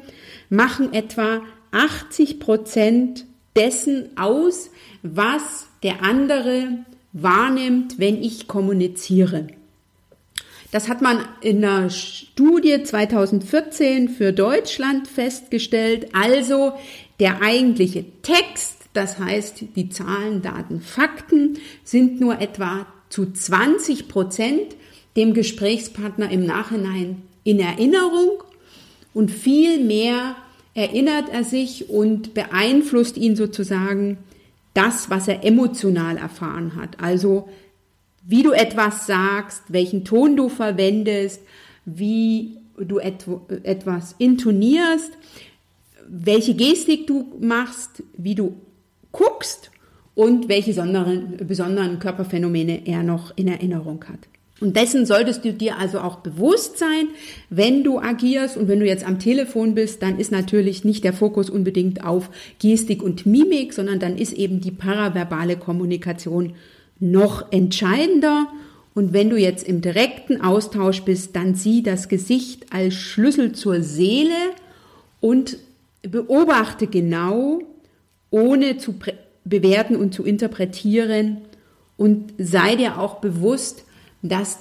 machen 0.49 0.93
etwa 0.93 1.43
80 1.73 2.39
Prozent 2.39 3.27
dessen 3.57 4.17
aus, 4.17 4.71
was 5.03 5.67
der 5.83 6.03
andere 6.03 6.85
wahrnimmt, 7.13 7.99
wenn 7.99 8.23
ich 8.23 8.49
kommuniziere. 8.49 9.49
Das 10.71 10.89
hat 10.89 11.03
man 11.03 11.21
in 11.43 11.63
einer 11.63 11.91
Studie 11.91 12.83
2014 12.83 14.09
für 14.09 14.33
Deutschland 14.33 15.07
festgestellt. 15.07 16.15
Also 16.15 16.73
der 17.21 17.43
eigentliche 17.43 18.07
Text, 18.23 18.79
das 18.95 19.19
heißt 19.19 19.65
die 19.77 19.91
Zahlen, 19.91 20.41
Daten, 20.41 20.81
Fakten, 20.81 21.59
sind 21.85 22.21
nur 22.21 22.41
etwa 22.41 22.87
zu 23.11 23.31
20 23.31 24.09
Prozent 24.09 24.77
dem 25.15 25.35
Gesprächspartner 25.35 26.31
im 26.31 26.47
Nachhinein 26.47 27.21
in 27.45 27.61
Erinnerung 27.61 28.43
und 29.13 29.31
viel 29.31 29.85
mehr 29.85 30.37
erinnert 30.75 31.29
er 31.31 31.45
sich 31.45 31.91
und 31.91 32.35
beeinflusst 32.35 33.17
ihn 33.17 33.37
sozusagen 33.37 34.19
das, 34.75 35.11
was 35.11 35.29
er 35.29 35.45
emotional 35.45 36.17
erfahren 36.17 36.77
hat. 36.77 37.01
Also 37.01 37.49
wie 38.25 38.43
du 38.43 38.53
etwas 38.53 39.07
sagst, 39.07 39.65
welchen 39.69 40.05
Ton 40.05 40.37
du 40.37 40.49
verwendest, 40.49 41.43
wie 41.85 42.57
du 42.79 42.99
et 42.99 43.27
etwas 43.65 44.15
intonierst, 44.19 45.13
welche 46.09 46.55
Gestik 46.55 47.07
du 47.07 47.33
machst, 47.41 48.03
wie 48.17 48.35
du 48.35 48.55
guckst 49.11 49.71
und 50.15 50.49
welche 50.49 50.71
besonderen, 50.71 51.37
besonderen 51.47 51.99
Körperphänomene 51.99 52.87
er 52.87 53.03
noch 53.03 53.37
in 53.37 53.49
Erinnerung 53.49 54.05
hat. 54.05 54.21
Und 54.63 54.77
dessen 54.77 55.07
solltest 55.07 55.45
du 55.45 55.53
dir 55.53 55.77
also 55.77 55.99
auch 55.99 56.21
bewusst 56.21 56.79
sein, 56.79 57.09
wenn 57.51 57.83
du 57.83 57.99
agierst 57.99 58.57
und 58.57 58.69
wenn 58.69 58.79
du 58.79 58.87
jetzt 58.87 59.05
am 59.05 59.19
Telefon 59.19 59.75
bist, 59.75 60.05
dann 60.05 60.21
ist 60.21 60.31
natürlich 60.31 60.85
nicht 60.85 61.03
der 61.03 61.13
Fokus 61.13 61.51
unbedingt 61.51 62.05
auf 62.05 62.31
Gestik 62.61 63.03
und 63.03 63.27
Mimik, 63.27 63.73
sondern 63.73 63.99
dann 63.99 64.17
ist 64.17 64.33
eben 64.33 64.61
die 64.61 64.71
paraverbale 64.71 65.57
Kommunikation 65.57 66.53
noch 67.01 67.51
entscheidender. 67.51 68.47
Und 68.95 69.13
wenn 69.13 69.31
du 69.31 69.37
jetzt 69.37 69.67
im 69.67 69.81
direkten 69.81 70.41
Austausch 70.41 71.03
bist, 71.03 71.35
dann 71.35 71.57
sieh 71.57 71.83
das 71.83 72.09
Gesicht 72.09 72.73
als 72.73 72.95
Schlüssel 72.95 73.51
zur 73.51 73.83
Seele 73.83 74.31
und 75.19 75.57
beobachte 76.03 76.87
genau, 76.87 77.59
ohne 78.31 78.77
zu 78.77 78.95
bewerten 79.45 79.97
und 79.97 80.15
zu 80.15 80.23
interpretieren 80.23 81.39
und 81.97 82.33
sei 82.39 82.77
dir 82.77 83.01
auch 83.01 83.17
bewusst, 83.17 83.87
dass 84.23 84.59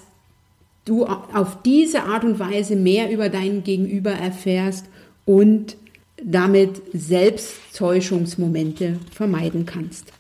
du 0.86 1.06
auf 1.06 1.62
diese 1.64 2.04
Art 2.04 2.24
und 2.24 2.40
Weise 2.40 2.76
mehr 2.76 3.12
über 3.12 3.30
deinen 3.30 3.64
Gegenüber 3.64 4.12
erfährst 4.12 4.86
und 5.26 5.78
damit 6.24 6.82
Selbsttäuschungsmomente 6.94 9.00
vermeiden 9.14 9.66
kannst. 9.66 10.12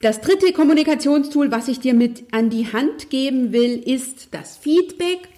Das 0.00 0.20
dritte 0.20 0.52
Kommunikationstool, 0.52 1.50
was 1.50 1.68
ich 1.68 1.80
dir 1.80 1.94
mit 1.94 2.24
an 2.32 2.50
die 2.50 2.72
Hand 2.72 3.10
geben 3.10 3.52
will, 3.52 3.78
ist 3.78 4.28
das 4.32 4.56
Feedback. 4.56 5.28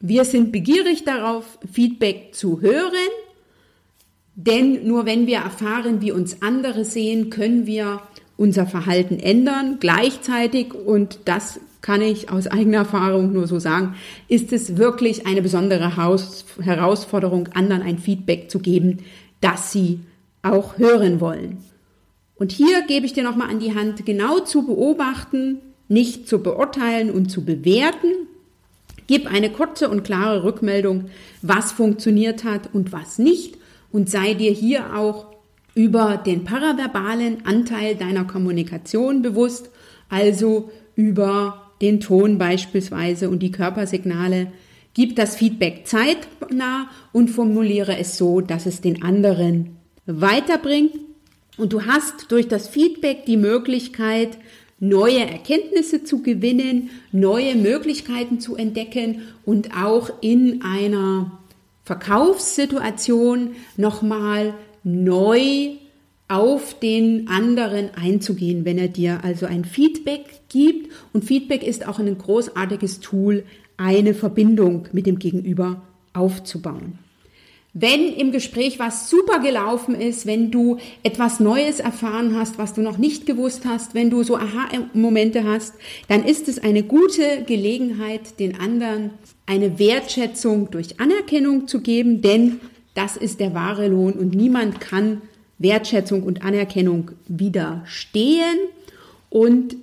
Wir 0.00 0.24
sind 0.24 0.52
begierig 0.52 1.04
darauf, 1.04 1.58
Feedback 1.70 2.34
zu 2.34 2.60
hören, 2.60 2.92
denn 4.34 4.86
nur 4.86 5.06
wenn 5.06 5.26
wir 5.26 5.38
erfahren, 5.38 6.00
wie 6.00 6.12
uns 6.12 6.42
andere 6.42 6.84
sehen, 6.84 7.30
können 7.30 7.66
wir 7.66 8.00
unser 8.36 8.66
Verhalten 8.66 9.20
ändern. 9.20 9.78
Gleichzeitig, 9.80 10.74
und 10.74 11.20
das 11.26 11.60
kann 11.84 12.00
ich 12.00 12.30
aus 12.30 12.46
eigener 12.46 12.78
Erfahrung 12.78 13.34
nur 13.34 13.46
so 13.46 13.58
sagen, 13.58 13.94
ist 14.26 14.54
es 14.54 14.78
wirklich 14.78 15.26
eine 15.26 15.42
besondere 15.42 15.98
Herausforderung, 15.98 17.50
anderen 17.52 17.82
ein 17.82 17.98
Feedback 17.98 18.50
zu 18.50 18.58
geben, 18.58 19.00
das 19.42 19.70
sie 19.70 20.00
auch 20.40 20.78
hören 20.78 21.20
wollen. 21.20 21.58
Und 22.36 22.52
hier 22.52 22.86
gebe 22.86 23.04
ich 23.04 23.12
dir 23.12 23.22
nochmal 23.22 23.50
an 23.50 23.58
die 23.58 23.74
Hand, 23.74 24.06
genau 24.06 24.40
zu 24.40 24.64
beobachten, 24.64 25.58
nicht 25.88 26.26
zu 26.26 26.42
beurteilen 26.42 27.10
und 27.10 27.30
zu 27.30 27.44
bewerten. 27.44 28.28
Gib 29.06 29.30
eine 29.30 29.50
kurze 29.50 29.90
und 29.90 30.04
klare 30.04 30.42
Rückmeldung, 30.42 31.10
was 31.42 31.70
funktioniert 31.70 32.44
hat 32.44 32.70
und 32.72 32.92
was 32.92 33.18
nicht. 33.18 33.58
Und 33.92 34.08
sei 34.08 34.32
dir 34.32 34.52
hier 34.52 34.96
auch 34.96 35.26
über 35.74 36.16
den 36.16 36.44
paraverbalen 36.44 37.44
Anteil 37.44 37.94
deiner 37.94 38.24
Kommunikation 38.24 39.20
bewusst, 39.20 39.68
also 40.08 40.70
über 40.96 41.60
den 41.80 42.00
Ton 42.00 42.38
beispielsweise 42.38 43.28
und 43.28 43.40
die 43.40 43.50
Körpersignale. 43.50 44.48
Gib 44.94 45.16
das 45.16 45.36
Feedback 45.36 45.86
zeitnah 45.86 46.88
und 47.12 47.28
formuliere 47.28 47.98
es 47.98 48.16
so, 48.16 48.40
dass 48.40 48.66
es 48.66 48.80
den 48.80 49.02
anderen 49.02 49.76
weiterbringt 50.06 50.92
und 51.56 51.72
du 51.72 51.86
hast 51.86 52.30
durch 52.30 52.48
das 52.48 52.68
Feedback 52.68 53.26
die 53.26 53.36
Möglichkeit, 53.36 54.38
neue 54.80 55.20
Erkenntnisse 55.20 56.04
zu 56.04 56.22
gewinnen, 56.22 56.90
neue 57.12 57.54
Möglichkeiten 57.54 58.40
zu 58.40 58.56
entdecken 58.56 59.22
und 59.44 59.70
auch 59.76 60.10
in 60.20 60.62
einer 60.62 61.38
Verkaufssituation 61.84 63.54
nochmal 63.76 64.54
neu 64.82 65.76
auf 66.34 66.78
den 66.80 67.28
anderen 67.28 67.90
einzugehen, 67.94 68.64
wenn 68.64 68.78
er 68.78 68.88
dir 68.88 69.20
also 69.22 69.46
ein 69.46 69.64
Feedback 69.64 70.24
gibt. 70.48 70.90
Und 71.12 71.24
Feedback 71.24 71.62
ist 71.62 71.86
auch 71.86 71.98
ein 71.98 72.18
großartiges 72.18 73.00
Tool, 73.00 73.44
eine 73.76 74.14
Verbindung 74.14 74.88
mit 74.92 75.06
dem 75.06 75.18
Gegenüber 75.18 75.82
aufzubauen. 76.12 76.98
Wenn 77.76 78.12
im 78.14 78.30
Gespräch 78.30 78.78
was 78.78 79.10
super 79.10 79.40
gelaufen 79.40 79.96
ist, 79.96 80.26
wenn 80.26 80.52
du 80.52 80.78
etwas 81.02 81.40
Neues 81.40 81.80
erfahren 81.80 82.36
hast, 82.38 82.56
was 82.56 82.72
du 82.72 82.82
noch 82.82 82.98
nicht 82.98 83.26
gewusst 83.26 83.64
hast, 83.64 83.94
wenn 83.94 84.10
du 84.10 84.22
so 84.22 84.36
Aha-Momente 84.36 85.42
hast, 85.42 85.74
dann 86.06 86.24
ist 86.24 86.46
es 86.46 86.62
eine 86.62 86.84
gute 86.84 87.42
Gelegenheit, 87.44 88.38
den 88.38 88.60
anderen 88.60 89.10
eine 89.46 89.80
Wertschätzung 89.80 90.70
durch 90.70 91.00
Anerkennung 91.00 91.66
zu 91.66 91.80
geben, 91.80 92.22
denn 92.22 92.60
das 92.94 93.16
ist 93.16 93.40
der 93.40 93.54
wahre 93.54 93.88
Lohn 93.88 94.12
und 94.12 94.36
niemand 94.36 94.80
kann 94.80 95.22
Wertschätzung 95.58 96.22
und 96.22 96.44
Anerkennung 96.44 97.12
widerstehen. 97.26 98.58
Und 99.30 99.76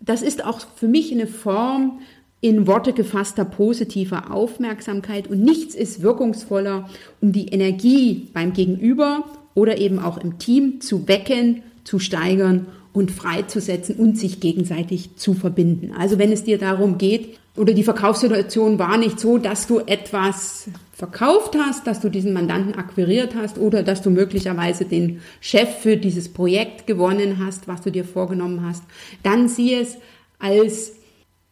das 0.00 0.22
ist 0.22 0.44
auch 0.44 0.60
für 0.76 0.88
mich 0.88 1.12
eine 1.12 1.26
Form 1.26 2.00
in 2.40 2.66
Worte 2.66 2.92
gefasster 2.92 3.44
positiver 3.44 4.32
Aufmerksamkeit 4.32 5.28
und 5.28 5.42
nichts 5.42 5.76
ist 5.76 6.02
wirkungsvoller, 6.02 6.90
um 7.20 7.32
die 7.32 7.48
Energie 7.48 8.28
beim 8.32 8.52
Gegenüber 8.52 9.24
oder 9.54 9.78
eben 9.78 10.00
auch 10.00 10.18
im 10.18 10.38
Team 10.38 10.80
zu 10.80 11.06
wecken, 11.06 11.62
zu 11.84 12.00
steigern 12.00 12.66
und 12.92 13.12
freizusetzen 13.12 13.94
und 13.94 14.18
sich 14.18 14.40
gegenseitig 14.40 15.16
zu 15.16 15.34
verbinden. 15.34 15.92
Also 15.96 16.18
wenn 16.18 16.32
es 16.32 16.42
dir 16.42 16.58
darum 16.58 16.98
geht, 16.98 17.38
oder 17.56 17.74
die 17.74 17.84
Verkaufssituation 17.84 18.78
war 18.78 18.96
nicht 18.96 19.20
so, 19.20 19.38
dass 19.38 19.66
du 19.66 19.80
etwas 19.80 20.68
verkauft 21.02 21.56
hast, 21.58 21.88
dass 21.88 22.00
du 22.00 22.10
diesen 22.10 22.32
Mandanten 22.32 22.76
akquiriert 22.76 23.34
hast 23.34 23.58
oder 23.58 23.82
dass 23.82 24.02
du 24.02 24.10
möglicherweise 24.10 24.84
den 24.84 25.20
Chef 25.40 25.68
für 25.68 25.96
dieses 25.96 26.28
Projekt 26.28 26.86
gewonnen 26.86 27.44
hast, 27.44 27.66
was 27.66 27.80
du 27.80 27.90
dir 27.90 28.04
vorgenommen 28.04 28.64
hast, 28.64 28.84
dann 29.24 29.48
sieh 29.48 29.74
es 29.74 29.96
als 30.38 30.92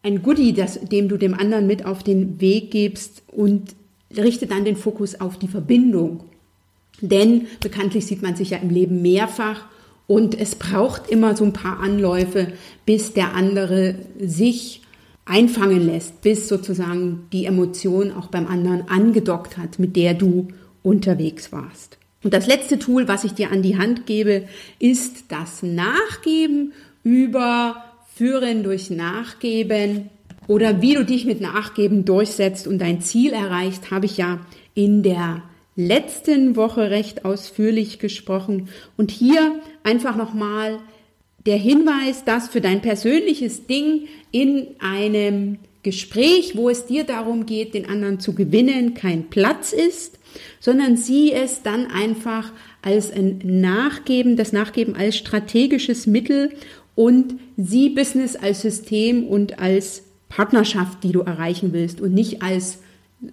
ein 0.04 0.22
Goodie, 0.22 0.52
das, 0.52 0.78
dem 0.78 1.08
du 1.08 1.16
dem 1.16 1.34
anderen 1.34 1.66
mit 1.66 1.84
auf 1.84 2.04
den 2.04 2.40
Weg 2.40 2.70
gibst 2.70 3.24
und 3.26 3.74
richte 4.16 4.46
dann 4.46 4.64
den 4.64 4.76
Fokus 4.76 5.20
auf 5.20 5.36
die 5.36 5.48
Verbindung. 5.48 6.22
Denn 7.00 7.48
bekanntlich 7.58 8.06
sieht 8.06 8.22
man 8.22 8.36
sich 8.36 8.50
ja 8.50 8.58
im 8.58 8.70
Leben 8.70 9.02
mehrfach 9.02 9.64
und 10.06 10.38
es 10.38 10.54
braucht 10.54 11.10
immer 11.10 11.34
so 11.34 11.42
ein 11.42 11.52
paar 11.52 11.80
Anläufe, 11.80 12.52
bis 12.86 13.14
der 13.14 13.34
andere 13.34 13.96
sich 14.20 14.82
einfangen 15.30 15.86
lässt, 15.86 16.22
bis 16.22 16.48
sozusagen 16.48 17.26
die 17.32 17.46
Emotion 17.46 18.12
auch 18.12 18.26
beim 18.26 18.46
anderen 18.46 18.88
angedockt 18.88 19.56
hat, 19.56 19.78
mit 19.78 19.94
der 19.96 20.14
du 20.14 20.48
unterwegs 20.82 21.52
warst. 21.52 21.98
Und 22.22 22.34
das 22.34 22.46
letzte 22.46 22.78
Tool, 22.78 23.08
was 23.08 23.24
ich 23.24 23.32
dir 23.32 23.50
an 23.50 23.62
die 23.62 23.78
Hand 23.78 24.06
gebe, 24.06 24.44
ist 24.78 25.26
das 25.28 25.62
Nachgeben 25.62 26.72
über 27.02 27.84
Führen 28.14 28.62
durch 28.62 28.90
Nachgeben 28.90 30.10
oder 30.46 30.82
wie 30.82 30.94
du 30.94 31.04
dich 31.04 31.24
mit 31.24 31.40
Nachgeben 31.40 32.04
durchsetzt 32.04 32.66
und 32.66 32.78
dein 32.78 33.00
Ziel 33.00 33.32
erreichst, 33.32 33.90
habe 33.90 34.06
ich 34.06 34.16
ja 34.16 34.40
in 34.74 35.02
der 35.02 35.42
letzten 35.76 36.56
Woche 36.56 36.90
recht 36.90 37.24
ausführlich 37.24 37.98
gesprochen. 37.98 38.68
Und 38.96 39.10
hier 39.10 39.60
einfach 39.84 40.16
nochmal 40.16 40.80
der 41.46 41.56
Hinweis, 41.56 42.24
dass 42.24 42.48
für 42.48 42.60
dein 42.60 42.82
persönliches 42.82 43.66
Ding 43.66 44.08
in 44.30 44.68
einem 44.78 45.58
Gespräch, 45.82 46.56
wo 46.56 46.68
es 46.68 46.86
dir 46.86 47.04
darum 47.04 47.46
geht, 47.46 47.72
den 47.72 47.88
anderen 47.88 48.20
zu 48.20 48.34
gewinnen, 48.34 48.94
kein 48.94 49.30
Platz 49.30 49.72
ist, 49.72 50.18
sondern 50.60 50.96
sieh 50.96 51.32
es 51.32 51.62
dann 51.62 51.86
einfach 51.86 52.52
als 52.82 53.10
ein 53.10 53.40
Nachgeben, 53.42 54.36
das 54.36 54.52
Nachgeben 54.52 54.94
als 54.94 55.16
strategisches 55.16 56.06
Mittel 56.06 56.50
und 56.94 57.36
sieh 57.56 57.88
Business 57.88 58.36
als 58.36 58.60
System 58.60 59.26
und 59.26 59.58
als 59.58 60.02
Partnerschaft, 60.28 61.02
die 61.02 61.12
du 61.12 61.20
erreichen 61.20 61.72
willst 61.72 62.00
und 62.00 62.12
nicht 62.12 62.42
als 62.42 62.78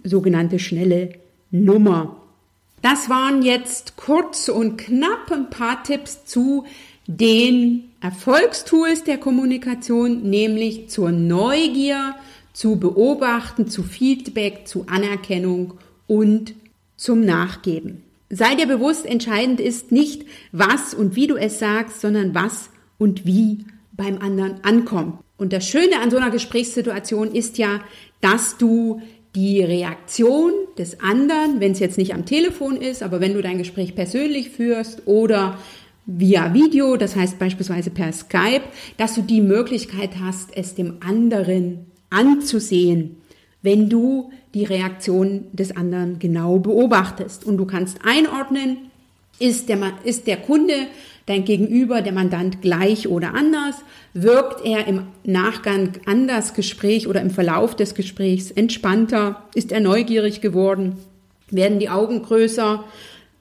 sogenannte 0.04 0.60
schnelle 0.60 1.14
Nummer. 1.52 2.22
Das 2.82 3.10
waren 3.10 3.42
jetzt 3.42 3.98
kurz 3.98 4.48
und 4.48 4.78
knapp 4.78 5.32
ein 5.32 5.50
paar 5.50 5.84
Tipps 5.84 6.26
zu 6.26 6.66
den 7.08 7.87
Erfolgstools 8.02 9.04
der 9.04 9.18
Kommunikation, 9.18 10.24
nämlich 10.30 10.90
zur 10.90 11.12
Neugier, 11.12 12.16
zu 12.54 12.78
Beobachten, 12.78 13.68
zu 13.68 13.84
Feedback, 13.84 14.68
zu 14.68 14.86
Anerkennung 14.88 15.76
und 16.08 16.54
zum 16.96 17.22
Nachgeben. 17.22 18.04
Sei 18.30 18.56
dir 18.56 18.68
bewusst, 18.68 19.06
entscheidend 19.06 19.60
ist 19.60 19.92
nicht, 19.92 20.26
was 20.52 20.94
und 20.94 21.16
wie 21.16 21.28
du 21.28 21.36
es 21.36 21.60
sagst, 21.60 22.02
sondern 22.02 22.36
was 22.36 22.70
und 22.98 23.26
wie 23.26 23.66
beim 23.94 24.20
anderen 24.20 24.64
ankommt. 24.64 25.20
Und 25.38 25.54
das 25.54 25.68
Schöne 25.68 26.00
an 26.02 26.12
so 26.12 26.18
einer 26.18 26.32
Gesprächssituation 26.32 27.32
ist 27.32 27.58
ja, 27.58 27.80
dass 28.22 28.58
du 28.58 29.02
die 29.36 29.62
Reaktion 29.62 30.52
des 30.78 31.00
anderen, 31.00 31.60
wenn 31.60 31.72
es 31.72 31.80
jetzt 31.80 31.98
nicht 32.00 32.14
am 32.14 32.26
Telefon 32.26 32.76
ist, 32.76 33.04
aber 33.04 33.22
wenn 33.22 33.36
du 33.36 33.42
dein 33.42 33.60
Gespräch 33.60 33.94
persönlich 33.94 34.50
führst 34.50 35.04
oder 35.06 35.60
via 36.08 36.54
Video, 36.54 36.96
das 36.96 37.16
heißt 37.16 37.38
beispielsweise 37.38 37.90
per 37.92 38.12
Skype, 38.14 38.64
dass 38.96 39.16
du 39.16 39.22
die 39.22 39.42
Möglichkeit 39.42 40.12
hast, 40.22 40.56
es 40.56 40.74
dem 40.74 40.96
anderen 41.06 41.86
anzusehen, 42.10 43.18
wenn 43.62 43.90
du 43.90 44.32
die 44.54 44.64
Reaktion 44.64 45.48
des 45.52 45.76
anderen 45.76 46.18
genau 46.18 46.60
beobachtest. 46.60 47.46
Und 47.46 47.58
du 47.58 47.66
kannst 47.66 48.00
einordnen, 48.06 48.78
ist 49.38 49.70
der, 49.70 49.78
ist 50.04 50.26
der 50.26 50.38
Kunde 50.38 50.74
dein 51.26 51.44
Gegenüber, 51.44 52.02
der 52.02 52.14
Mandant 52.14 52.62
gleich 52.62 53.10
oder 53.10 53.36
anders? 53.36 53.76
Wirkt 54.14 54.66
er 54.66 54.88
im 54.88 55.04
Nachgang 55.26 55.92
an 56.06 56.28
das 56.28 56.54
Gespräch 56.54 57.08
oder 57.08 57.22
im 57.22 57.30
Verlauf 57.30 57.76
des 57.76 57.94
Gesprächs 57.94 58.50
entspannter? 58.50 59.44
Ist 59.54 59.74
er 59.74 59.82
neugierig 59.82 60.40
geworden? 60.40 60.96
Werden 61.52 61.80
die 61.80 61.90
Augen 61.90 62.24
größer? 62.24 62.86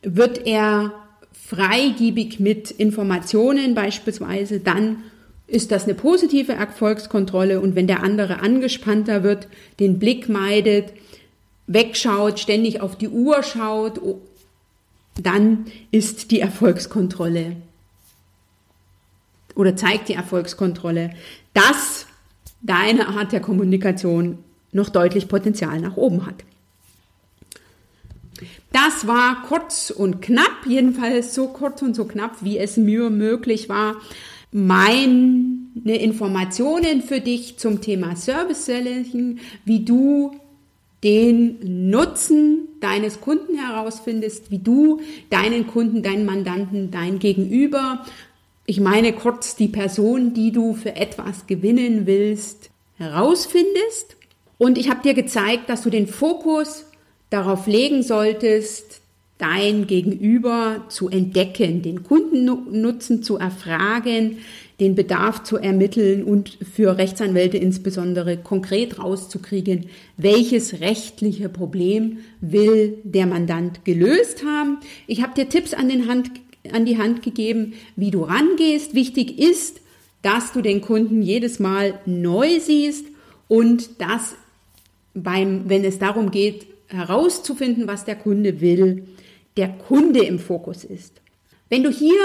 Wird 0.02 0.46
er 0.46 0.92
freigiebig 1.46 2.40
mit 2.40 2.70
Informationen 2.70 3.74
beispielsweise? 3.74 4.60
Dann 4.60 5.04
ist 5.46 5.70
das 5.70 5.84
eine 5.84 5.94
positive 5.94 6.52
Erfolgskontrolle 6.52 7.60
und 7.60 7.76
wenn 7.76 7.86
der 7.86 8.02
andere 8.02 8.40
angespannter 8.40 9.22
wird, 9.22 9.48
den 9.78 9.98
Blick 9.98 10.28
meidet, 10.28 10.92
wegschaut, 11.66 12.40
ständig 12.40 12.80
auf 12.80 12.96
die 12.96 13.08
Uhr 13.08 13.42
schaut, 13.42 14.00
dann 15.22 15.66
ist 15.90 16.30
die 16.30 16.40
Erfolgskontrolle 16.40 17.56
oder 19.54 19.76
zeigt 19.76 20.08
die 20.08 20.14
Erfolgskontrolle, 20.14 21.10
dass 21.54 22.06
deine 22.60 23.08
Art 23.08 23.32
der 23.32 23.40
Kommunikation 23.40 24.38
noch 24.72 24.90
deutlich 24.90 25.28
Potenzial 25.28 25.80
nach 25.80 25.96
oben 25.96 26.26
hat. 26.26 26.44
Das 28.72 29.06
war 29.06 29.42
kurz 29.48 29.90
und 29.90 30.20
knapp, 30.22 30.66
jedenfalls 30.66 31.34
so 31.34 31.48
kurz 31.48 31.82
und 31.82 31.94
so 31.94 32.04
knapp, 32.04 32.36
wie 32.42 32.58
es 32.58 32.76
mir 32.76 33.10
möglich 33.10 33.68
war, 33.68 33.96
meine 34.52 35.96
Informationen 35.98 37.02
für 37.02 37.20
dich 37.20 37.58
zum 37.58 37.80
Thema 37.80 38.16
Service 38.16 38.66
Selling, 38.66 39.38
wie 39.64 39.84
du 39.84 40.32
den 41.04 41.90
Nutzen 41.90 42.68
deines 42.80 43.20
Kunden 43.20 43.58
herausfindest, 43.58 44.50
wie 44.50 44.58
du 44.58 45.00
deinen 45.30 45.66
Kunden, 45.66 46.02
deinen 46.02 46.24
Mandanten, 46.24 46.90
dein 46.90 47.18
Gegenüber 47.18 48.04
ich 48.66 48.80
meine 48.80 49.12
kurz 49.12 49.54
die 49.54 49.68
Person, 49.68 50.34
die 50.34 50.50
du 50.50 50.74
für 50.74 50.96
etwas 50.96 51.46
gewinnen 51.46 52.06
willst, 52.06 52.70
herausfindest. 52.96 54.16
Und 54.58 54.76
ich 54.76 54.90
habe 54.90 55.02
dir 55.02 55.14
gezeigt, 55.14 55.68
dass 55.70 55.82
du 55.82 55.90
den 55.90 56.08
Fokus 56.08 56.84
darauf 57.30 57.66
legen 57.66 58.02
solltest, 58.02 59.00
dein 59.38 59.86
Gegenüber 59.86 60.84
zu 60.88 61.08
entdecken, 61.08 61.82
den 61.82 62.02
Kundennutzen 62.02 63.22
zu 63.22 63.36
erfragen, 63.36 64.38
den 64.80 64.94
Bedarf 64.94 65.42
zu 65.42 65.56
ermitteln 65.56 66.24
und 66.24 66.58
für 66.74 66.98
Rechtsanwälte 66.98 67.56
insbesondere 67.56 68.36
konkret 68.36 68.98
rauszukriegen, 68.98 69.86
welches 70.16 70.80
rechtliche 70.80 71.48
Problem 71.48 72.18
will 72.40 72.98
der 73.04 73.26
Mandant 73.26 73.84
gelöst 73.84 74.42
haben. 74.44 74.78
Ich 75.06 75.22
habe 75.22 75.34
dir 75.34 75.48
Tipps 75.48 75.74
an 75.74 75.88
den 75.88 76.08
Hand 76.08 76.30
an 76.72 76.84
die 76.84 76.98
Hand 76.98 77.22
gegeben, 77.22 77.74
wie 77.94 78.10
du 78.10 78.22
rangehst. 78.22 78.94
Wichtig 78.94 79.38
ist, 79.38 79.80
dass 80.22 80.52
du 80.52 80.62
den 80.62 80.80
Kunden 80.80 81.22
jedes 81.22 81.60
Mal 81.60 82.00
neu 82.06 82.58
siehst 82.58 83.06
und 83.46 84.00
dass 84.00 84.34
beim, 85.14 85.68
wenn 85.68 85.84
es 85.84 86.00
darum 86.00 86.32
geht, 86.32 86.66
herauszufinden, 86.88 87.86
was 87.86 88.04
der 88.04 88.16
Kunde 88.16 88.60
will, 88.60 89.06
der 89.56 89.68
Kunde 89.68 90.24
im 90.24 90.38
Fokus 90.38 90.84
ist. 90.84 91.20
Wenn 91.68 91.82
du 91.82 91.90
hier 91.90 92.20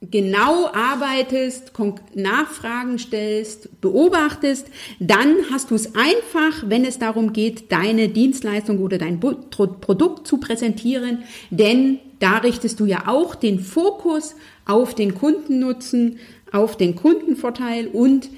genau 0.00 0.68
arbeitest, 0.72 1.72
Nachfragen 2.14 2.98
stellst, 2.98 3.80
beobachtest, 3.80 4.68
dann 5.00 5.36
hast 5.50 5.70
du 5.70 5.74
es 5.74 5.94
einfach, 5.94 6.68
wenn 6.68 6.84
es 6.84 6.98
darum 6.98 7.32
geht, 7.32 7.72
deine 7.72 8.08
Dienstleistung 8.08 8.78
oder 8.78 8.98
dein 8.98 9.18
Produkt 9.20 10.26
zu 10.26 10.38
präsentieren, 10.38 11.24
denn 11.50 11.98
da 12.20 12.38
richtest 12.38 12.80
du 12.80 12.86
ja 12.86 13.04
auch 13.06 13.34
den 13.34 13.60
Fokus 13.60 14.34
auf 14.66 14.94
den 14.94 15.14
Kundennutzen, 15.14 16.18
auf 16.52 16.76
den 16.76 16.94
Kundenvorteil 16.94 17.88
und 17.88 18.28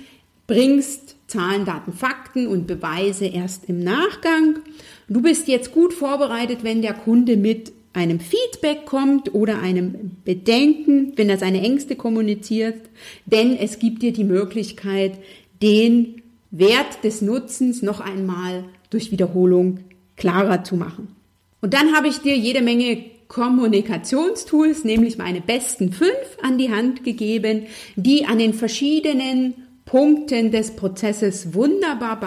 bringst 0.46 1.16
Zahlen, 1.28 1.64
Daten, 1.64 1.92
Fakten 1.92 2.48
und 2.48 2.66
Beweise 2.66 3.26
erst 3.26 3.66
im 3.68 3.78
Nachgang. 3.78 4.58
Du 5.10 5.22
bist 5.22 5.48
jetzt 5.48 5.72
gut 5.72 5.92
vorbereitet, 5.92 6.60
wenn 6.62 6.82
der 6.82 6.94
Kunde 6.94 7.36
mit 7.36 7.72
einem 7.92 8.20
Feedback 8.20 8.86
kommt 8.86 9.34
oder 9.34 9.58
einem 9.58 10.12
Bedenken, 10.24 11.14
wenn 11.16 11.28
er 11.28 11.36
seine 11.36 11.62
Ängste 11.62 11.96
kommuniziert, 11.96 12.76
denn 13.26 13.56
es 13.56 13.80
gibt 13.80 14.02
dir 14.02 14.12
die 14.12 14.22
Möglichkeit, 14.22 15.18
den 15.60 16.22
Wert 16.52 17.02
des 17.02 17.22
Nutzens 17.22 17.82
noch 17.82 17.98
einmal 17.98 18.64
durch 18.90 19.10
Wiederholung 19.10 19.80
klarer 20.16 20.62
zu 20.62 20.76
machen. 20.76 21.08
Und 21.60 21.74
dann 21.74 21.92
habe 21.92 22.06
ich 22.06 22.18
dir 22.18 22.36
jede 22.36 22.62
Menge 22.62 23.04
Kommunikationstools, 23.26 24.84
nämlich 24.84 25.18
meine 25.18 25.40
besten 25.40 25.92
fünf 25.92 26.38
an 26.40 26.56
die 26.56 26.70
Hand 26.70 27.02
gegeben, 27.02 27.66
die 27.96 28.26
an 28.26 28.38
den 28.38 28.54
verschiedenen 28.54 29.54
Punkten 29.90 30.52
des 30.52 30.76
Prozesses 30.76 31.52
wunderbar 31.52 32.20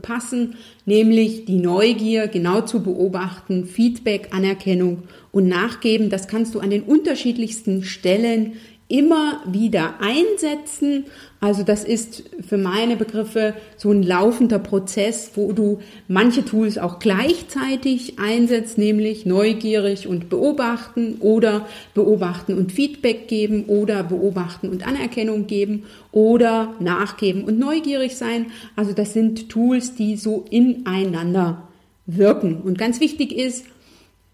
passen, 0.00 0.54
nämlich 0.86 1.44
die 1.44 1.56
Neugier 1.56 2.28
genau 2.28 2.60
zu 2.60 2.84
beobachten, 2.84 3.64
Feedback, 3.64 4.28
Anerkennung 4.30 5.02
und 5.32 5.48
Nachgeben. 5.48 6.08
Das 6.08 6.28
kannst 6.28 6.54
du 6.54 6.60
an 6.60 6.70
den 6.70 6.84
unterschiedlichsten 6.84 7.82
Stellen 7.82 8.52
immer 8.86 9.40
wieder 9.44 9.94
einsetzen. 9.98 11.06
Also 11.42 11.62
das 11.62 11.84
ist 11.84 12.24
für 12.46 12.58
meine 12.58 12.96
Begriffe 12.96 13.54
so 13.78 13.90
ein 13.90 14.02
laufender 14.02 14.58
Prozess, 14.58 15.30
wo 15.36 15.52
du 15.52 15.78
manche 16.06 16.44
Tools 16.44 16.76
auch 16.76 16.98
gleichzeitig 16.98 18.18
einsetzt, 18.18 18.76
nämlich 18.76 19.24
neugierig 19.24 20.06
und 20.06 20.28
beobachten 20.28 21.16
oder 21.20 21.66
beobachten 21.94 22.58
und 22.58 22.72
Feedback 22.72 23.26
geben 23.26 23.64
oder 23.68 24.02
beobachten 24.02 24.68
und 24.68 24.86
Anerkennung 24.86 25.46
geben 25.46 25.84
oder 26.12 26.74
nachgeben 26.78 27.44
und 27.44 27.58
neugierig 27.58 28.16
sein. 28.16 28.46
Also 28.76 28.92
das 28.92 29.14
sind 29.14 29.48
Tools, 29.48 29.94
die 29.94 30.18
so 30.18 30.44
ineinander 30.50 31.62
wirken. 32.04 32.60
Und 32.60 32.76
ganz 32.76 33.00
wichtig 33.00 33.32
ist, 33.32 33.64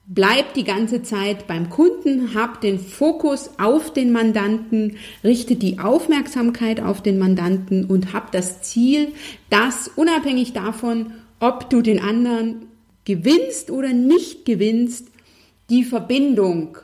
Bleib 0.08 0.54
die 0.54 0.62
ganze 0.62 1.02
Zeit 1.02 1.48
beim 1.48 1.68
Kunden, 1.68 2.32
hab 2.34 2.60
den 2.60 2.78
Fokus 2.78 3.50
auf 3.58 3.92
den 3.92 4.12
Mandanten, 4.12 4.98
richte 5.24 5.56
die 5.56 5.80
Aufmerksamkeit 5.80 6.80
auf 6.80 7.02
den 7.02 7.18
Mandanten 7.18 7.86
und 7.86 8.12
hab 8.12 8.30
das 8.30 8.62
Ziel, 8.62 9.08
dass 9.50 9.90
unabhängig 9.96 10.52
davon, 10.52 11.12
ob 11.40 11.70
du 11.70 11.82
den 11.82 11.98
anderen 11.98 12.66
gewinnst 13.04 13.72
oder 13.72 13.92
nicht 13.92 14.44
gewinnst, 14.44 15.08
die 15.70 15.82
Verbindung 15.82 16.78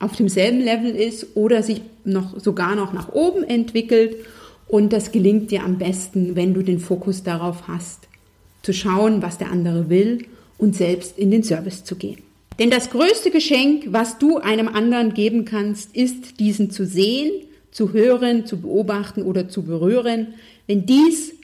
auf 0.00 0.16
demselben 0.16 0.60
Level 0.60 0.96
ist 0.96 1.36
oder 1.36 1.62
sich 1.62 1.80
noch 2.04 2.40
sogar 2.40 2.74
noch 2.74 2.92
nach 2.92 3.12
oben 3.12 3.44
entwickelt 3.44 4.16
und 4.66 4.92
das 4.92 5.12
gelingt 5.12 5.52
dir 5.52 5.62
am 5.62 5.78
besten, 5.78 6.34
wenn 6.34 6.54
du 6.54 6.62
den 6.62 6.80
Fokus 6.80 7.22
darauf 7.22 7.68
hast, 7.68 8.08
zu 8.62 8.72
schauen, 8.72 9.22
was 9.22 9.38
der 9.38 9.52
andere 9.52 9.88
will 9.88 10.26
und 10.58 10.74
selbst 10.74 11.16
in 11.16 11.30
den 11.30 11.44
Service 11.44 11.84
zu 11.84 11.94
gehen. 11.94 12.33
Denn 12.58 12.70
das 12.70 12.90
größte 12.90 13.30
Geschenk, 13.30 13.86
was 13.88 14.18
du 14.18 14.38
einem 14.38 14.68
anderen 14.68 15.14
geben 15.14 15.44
kannst, 15.44 15.94
ist 15.94 16.38
diesen 16.38 16.70
zu 16.70 16.86
sehen, 16.86 17.32
zu 17.70 17.92
hören, 17.92 18.46
zu 18.46 18.60
beobachten 18.60 19.22
oder 19.22 19.48
zu 19.48 19.64
berühren. 19.64 20.34
Wenn 20.66 20.86
dies 20.86 21.34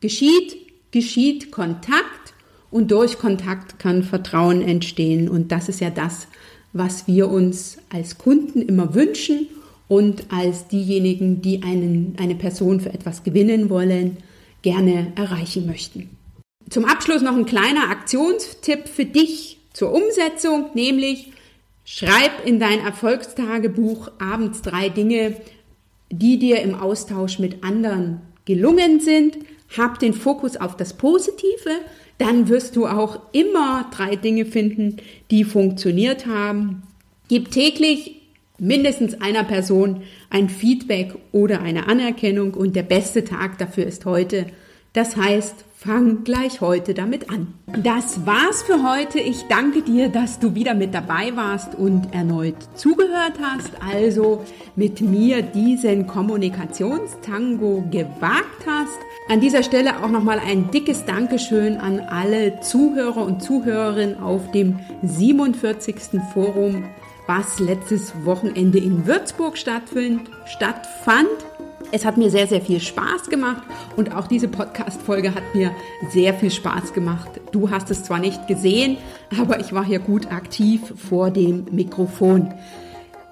geschieht, 0.00 0.56
geschieht 0.92 1.50
Kontakt 1.50 2.34
und 2.70 2.92
durch 2.92 3.18
Kontakt 3.18 3.80
kann 3.80 4.04
Vertrauen 4.04 4.62
entstehen. 4.62 5.28
Und 5.28 5.50
das 5.50 5.68
ist 5.68 5.80
ja 5.80 5.90
das, 5.90 6.28
was 6.72 7.08
wir 7.08 7.28
uns 7.28 7.78
als 7.90 8.18
Kunden 8.18 8.62
immer 8.62 8.94
wünschen 8.94 9.48
und 9.88 10.32
als 10.32 10.68
diejenigen, 10.68 11.42
die 11.42 11.64
einen, 11.64 12.14
eine 12.20 12.36
Person 12.36 12.80
für 12.80 12.92
etwas 12.94 13.24
gewinnen 13.24 13.70
wollen, 13.70 14.18
gerne 14.62 15.12
erreichen 15.16 15.66
möchten. 15.66 16.10
Zum 16.68 16.84
Abschluss 16.84 17.22
noch 17.22 17.34
ein 17.34 17.46
kleiner 17.46 17.90
Aktionstipp 17.90 18.86
für 18.86 19.04
dich 19.04 19.59
zur 19.72 19.92
Umsetzung, 19.92 20.70
nämlich 20.74 21.32
schreib 21.84 22.44
in 22.44 22.60
dein 22.60 22.80
Erfolgstagebuch 22.80 24.10
abends 24.18 24.62
drei 24.62 24.88
Dinge, 24.88 25.36
die 26.10 26.38
dir 26.38 26.60
im 26.60 26.74
Austausch 26.74 27.38
mit 27.38 27.62
anderen 27.62 28.20
gelungen 28.44 29.00
sind. 29.00 29.38
Hab 29.76 30.00
den 30.00 30.14
Fokus 30.14 30.56
auf 30.56 30.76
das 30.76 30.94
Positive, 30.94 31.70
dann 32.18 32.48
wirst 32.48 32.74
du 32.74 32.86
auch 32.86 33.20
immer 33.32 33.88
drei 33.92 34.16
Dinge 34.16 34.44
finden, 34.44 34.96
die 35.30 35.44
funktioniert 35.44 36.26
haben. 36.26 36.82
Gib 37.28 37.50
täglich 37.50 38.20
mindestens 38.58 39.20
einer 39.20 39.44
Person 39.44 40.02
ein 40.28 40.48
Feedback 40.48 41.14
oder 41.32 41.62
eine 41.62 41.88
Anerkennung 41.88 42.54
und 42.54 42.76
der 42.76 42.82
beste 42.82 43.24
Tag 43.24 43.58
dafür 43.58 43.86
ist 43.86 44.04
heute. 44.04 44.46
Das 44.92 45.16
heißt, 45.16 45.64
Fang 45.82 46.24
gleich 46.24 46.60
heute 46.60 46.92
damit 46.92 47.30
an. 47.30 47.54
Das 47.82 48.26
war's 48.26 48.62
für 48.62 48.86
heute. 48.86 49.18
Ich 49.18 49.44
danke 49.48 49.80
dir, 49.80 50.10
dass 50.10 50.38
du 50.38 50.54
wieder 50.54 50.74
mit 50.74 50.92
dabei 50.92 51.34
warst 51.36 51.74
und 51.74 52.12
erneut 52.12 52.56
zugehört 52.74 53.38
hast. 53.40 53.70
Also 53.80 54.44
mit 54.76 55.00
mir 55.00 55.40
diesen 55.40 56.06
Kommunikationstango 56.06 57.84
gewagt 57.90 58.66
hast. 58.66 58.98
An 59.30 59.40
dieser 59.40 59.62
Stelle 59.62 60.04
auch 60.04 60.10
nochmal 60.10 60.38
ein 60.38 60.70
dickes 60.70 61.06
Dankeschön 61.06 61.78
an 61.78 62.00
alle 62.00 62.60
Zuhörer 62.60 63.24
und 63.24 63.42
Zuhörerinnen 63.42 64.20
auf 64.20 64.50
dem 64.50 64.80
47. 65.02 66.20
Forum, 66.34 66.84
was 67.26 67.58
letztes 67.58 68.12
Wochenende 68.26 68.76
in 68.76 69.06
Würzburg 69.06 69.56
stattfand. 69.56 70.10
Es 71.92 72.04
hat 72.04 72.16
mir 72.16 72.30
sehr, 72.30 72.46
sehr 72.46 72.60
viel 72.60 72.80
Spaß 72.80 73.28
gemacht 73.28 73.62
und 73.96 74.14
auch 74.14 74.28
diese 74.28 74.46
Podcast-Folge 74.46 75.34
hat 75.34 75.54
mir 75.54 75.72
sehr 76.10 76.34
viel 76.34 76.50
Spaß 76.50 76.92
gemacht. 76.92 77.28
Du 77.50 77.70
hast 77.70 77.90
es 77.90 78.04
zwar 78.04 78.20
nicht 78.20 78.46
gesehen, 78.46 78.96
aber 79.38 79.58
ich 79.58 79.72
war 79.72 79.84
hier 79.84 79.98
gut 79.98 80.30
aktiv 80.30 80.80
vor 80.96 81.30
dem 81.30 81.66
Mikrofon. 81.72 82.54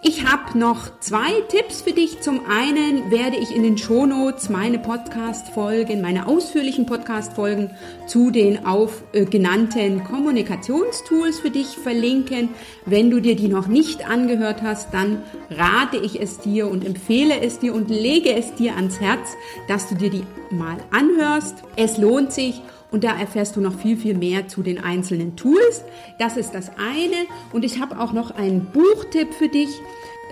Ich 0.01 0.25
habe 0.25 0.57
noch 0.57 1.01
zwei 1.01 1.41
Tipps 1.49 1.83
für 1.83 1.91
dich. 1.91 2.21
Zum 2.21 2.47
einen 2.49 3.11
werde 3.11 3.37
ich 3.37 3.55
in 3.55 3.65
den 3.65 3.77
Shownotes 3.77 4.49
meine 4.49 4.79
Podcast-Folgen, 4.79 6.01
meine 6.01 6.29
ausführlichen 6.29 6.87
Podcast-Folgen 6.87 7.73
zu 8.07 8.31
den 8.31 8.65
auf 8.65 9.03
äh, 9.13 9.25
genannten 9.25 10.05
Kommunikationstools 10.05 11.41
für 11.41 11.51
dich 11.51 11.77
verlinken. 11.77 12.51
Wenn 12.87 13.11
du 13.11 13.21
dir 13.21 13.35
die 13.35 13.49
noch 13.49 13.67
nicht 13.67 14.09
angehört 14.09 14.63
hast, 14.63 14.95
dann 14.95 15.21
rate 15.51 15.97
ich 15.97 16.21
es 16.21 16.39
dir 16.39 16.69
und 16.69 16.87
empfehle 16.87 17.41
es 17.41 17.59
dir 17.59 17.75
und 17.75 17.91
lege 17.91 18.33
es 18.33 18.55
dir 18.55 18.77
ans 18.77 19.01
Herz, 19.01 19.35
dass 19.67 19.89
du 19.89 19.97
dir 19.97 20.11
die 20.11 20.23
mal 20.51 20.77
anhörst. 20.93 21.57
Es 21.75 21.99
lohnt 21.99 22.33
sich 22.33 22.63
und 22.91 23.05
da 23.05 23.19
erfährst 23.19 23.57
du 23.57 23.61
noch 23.61 23.79
viel, 23.79 23.97
viel 23.97 24.15
mehr 24.15 24.49
zu 24.49 24.63
den 24.63 24.83
einzelnen 24.83 25.37
Tools. 25.37 25.85
Das 26.19 26.37
ist 26.37 26.55
das 26.55 26.71
eine. 26.71 27.27
Und 27.53 27.65
ich 27.65 27.81
habe 27.81 28.01
auch 28.01 28.13
noch 28.13 28.31
einen 28.31 28.67
Buchtipp 28.67 29.35
für 29.35 29.49
dich. 29.49 29.69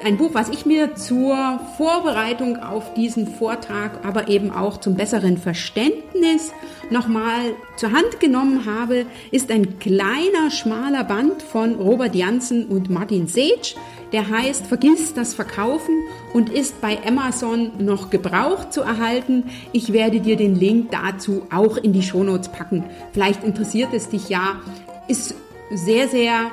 Ein 0.04 0.18
Buch, 0.18 0.30
was 0.34 0.50
ich 0.50 0.66
mir 0.66 0.94
zur 0.94 1.58
Vorbereitung 1.78 2.58
auf 2.58 2.92
diesen 2.94 3.26
Vortrag, 3.26 4.04
aber 4.04 4.28
eben 4.28 4.50
auch 4.50 4.78
zum 4.78 4.94
besseren 4.94 5.38
Verständnis 5.38 6.52
nochmal 6.90 7.54
zur 7.76 7.92
Hand 7.92 8.20
genommen 8.20 8.66
habe, 8.66 9.06
ist 9.30 9.50
ein 9.50 9.78
kleiner, 9.78 10.50
schmaler 10.50 11.04
Band 11.04 11.42
von 11.42 11.76
Robert 11.76 12.14
Janssen 12.14 12.66
und 12.66 12.90
Martin 12.90 13.26
Sage. 13.26 13.74
Der 14.12 14.28
heißt 14.28 14.66
Vergiss 14.66 15.14
das 15.14 15.34
Verkaufen 15.34 15.94
und 16.32 16.50
ist 16.50 16.80
bei 16.80 16.98
Amazon 17.06 17.72
noch 17.78 18.10
gebraucht 18.10 18.72
zu 18.72 18.82
erhalten. 18.82 19.44
Ich 19.72 19.92
werde 19.92 20.20
dir 20.20 20.36
den 20.36 20.54
Link 20.54 20.90
dazu 20.90 21.46
auch 21.52 21.76
in 21.76 21.92
die 21.92 22.02
Shownotes 22.02 22.50
packen. 22.50 22.84
Vielleicht 23.12 23.42
interessiert 23.42 23.90
es 23.92 24.08
dich 24.08 24.28
ja. 24.28 24.60
Ist 25.08 25.34
sehr, 25.72 26.08
sehr 26.08 26.50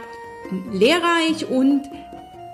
lehrreich 0.71 1.49
und 1.49 1.89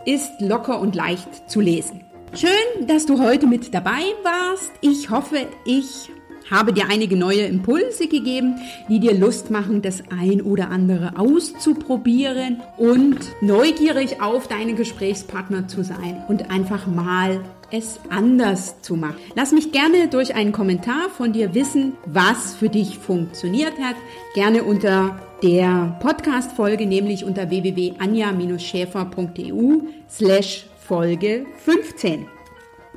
ist 0.05 0.31
locker 0.39 0.79
und 0.79 0.95
leicht 0.95 1.49
zu 1.49 1.61
lesen. 1.61 2.01
Schön, 2.33 2.87
dass 2.87 3.05
du 3.05 3.19
heute 3.19 3.47
mit 3.47 3.73
dabei 3.73 4.03
warst. 4.23 4.71
Ich 4.81 5.09
hoffe, 5.09 5.47
ich 5.65 6.09
habe 6.49 6.73
dir 6.73 6.85
einige 6.89 7.15
neue 7.15 7.41
Impulse 7.41 8.07
gegeben, 8.07 8.55
die 8.87 8.99
dir 8.99 9.13
Lust 9.13 9.51
machen, 9.51 9.81
das 9.81 10.03
ein 10.09 10.41
oder 10.41 10.69
andere 10.69 11.17
auszuprobieren 11.17 12.61
und 12.77 13.19
neugierig 13.41 14.21
auf 14.21 14.47
deine 14.47 14.73
Gesprächspartner 14.73 15.67
zu 15.67 15.83
sein 15.83 16.23
und 16.27 16.51
einfach 16.51 16.87
mal 16.87 17.41
es 17.71 17.99
anders 18.09 18.81
zu 18.81 18.95
machen. 18.95 19.17
Lass 19.35 19.51
mich 19.51 19.71
gerne 19.71 20.07
durch 20.07 20.33
einen 20.35 20.51
Kommentar 20.51 21.09
von 21.15 21.33
dir 21.33 21.53
wissen, 21.53 21.93
was 22.05 22.55
für 22.55 22.69
dich 22.69 22.97
funktioniert 22.97 23.77
hat. 23.79 23.95
Gerne 24.33 24.63
unter 24.63 25.19
der 25.43 25.99
Podcast-Folge, 26.01 26.85
nämlich 26.85 27.25
unter 27.25 27.49
www.anja-schäfer.eu 27.49 29.81
slash 30.09 30.65
Folge 30.79 31.45
15. 31.63 32.27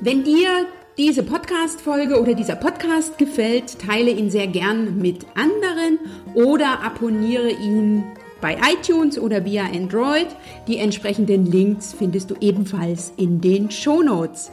Wenn 0.00 0.24
dir 0.24 0.66
diese 0.98 1.22
Podcast-Folge 1.22 2.20
oder 2.20 2.34
dieser 2.34 2.56
Podcast 2.56 3.16
gefällt, 3.16 3.78
teile 3.78 4.10
ihn 4.10 4.30
sehr 4.30 4.46
gern 4.46 4.98
mit 4.98 5.26
anderen 5.34 5.98
oder 6.34 6.82
abonniere 6.82 7.50
ihn 7.50 8.04
bei 8.42 8.58
iTunes 8.72 9.18
oder 9.18 9.44
via 9.44 9.64
Android. 9.64 10.26
Die 10.66 10.78
entsprechenden 10.78 11.46
Links 11.46 11.94
findest 11.96 12.30
du 12.30 12.34
ebenfalls 12.40 13.12
in 13.16 13.40
den 13.40 13.70
Show 13.70 14.02
Notes. 14.02 14.50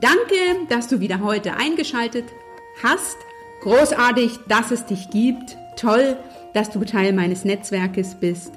Danke, 0.00 0.34
dass 0.68 0.86
du 0.86 1.00
wieder 1.00 1.20
heute 1.20 1.56
eingeschaltet 1.56 2.24
hast. 2.82 3.16
Großartig, 3.62 4.38
dass 4.48 4.70
es 4.70 4.86
dich 4.86 5.10
gibt. 5.10 5.56
Toll, 5.76 6.16
dass 6.54 6.70
du 6.70 6.84
Teil 6.84 7.12
meines 7.12 7.44
Netzwerkes 7.44 8.14
bist. 8.14 8.52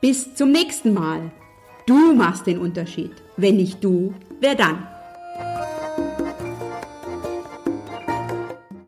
Bis 0.00 0.34
zum 0.34 0.50
nächsten 0.50 0.94
Mal. 0.94 1.30
Du 1.86 2.14
machst 2.14 2.46
den 2.46 2.58
Unterschied. 2.58 3.12
Wenn 3.36 3.56
nicht 3.56 3.84
du, 3.84 4.14
wer 4.40 4.54
dann? 4.54 4.86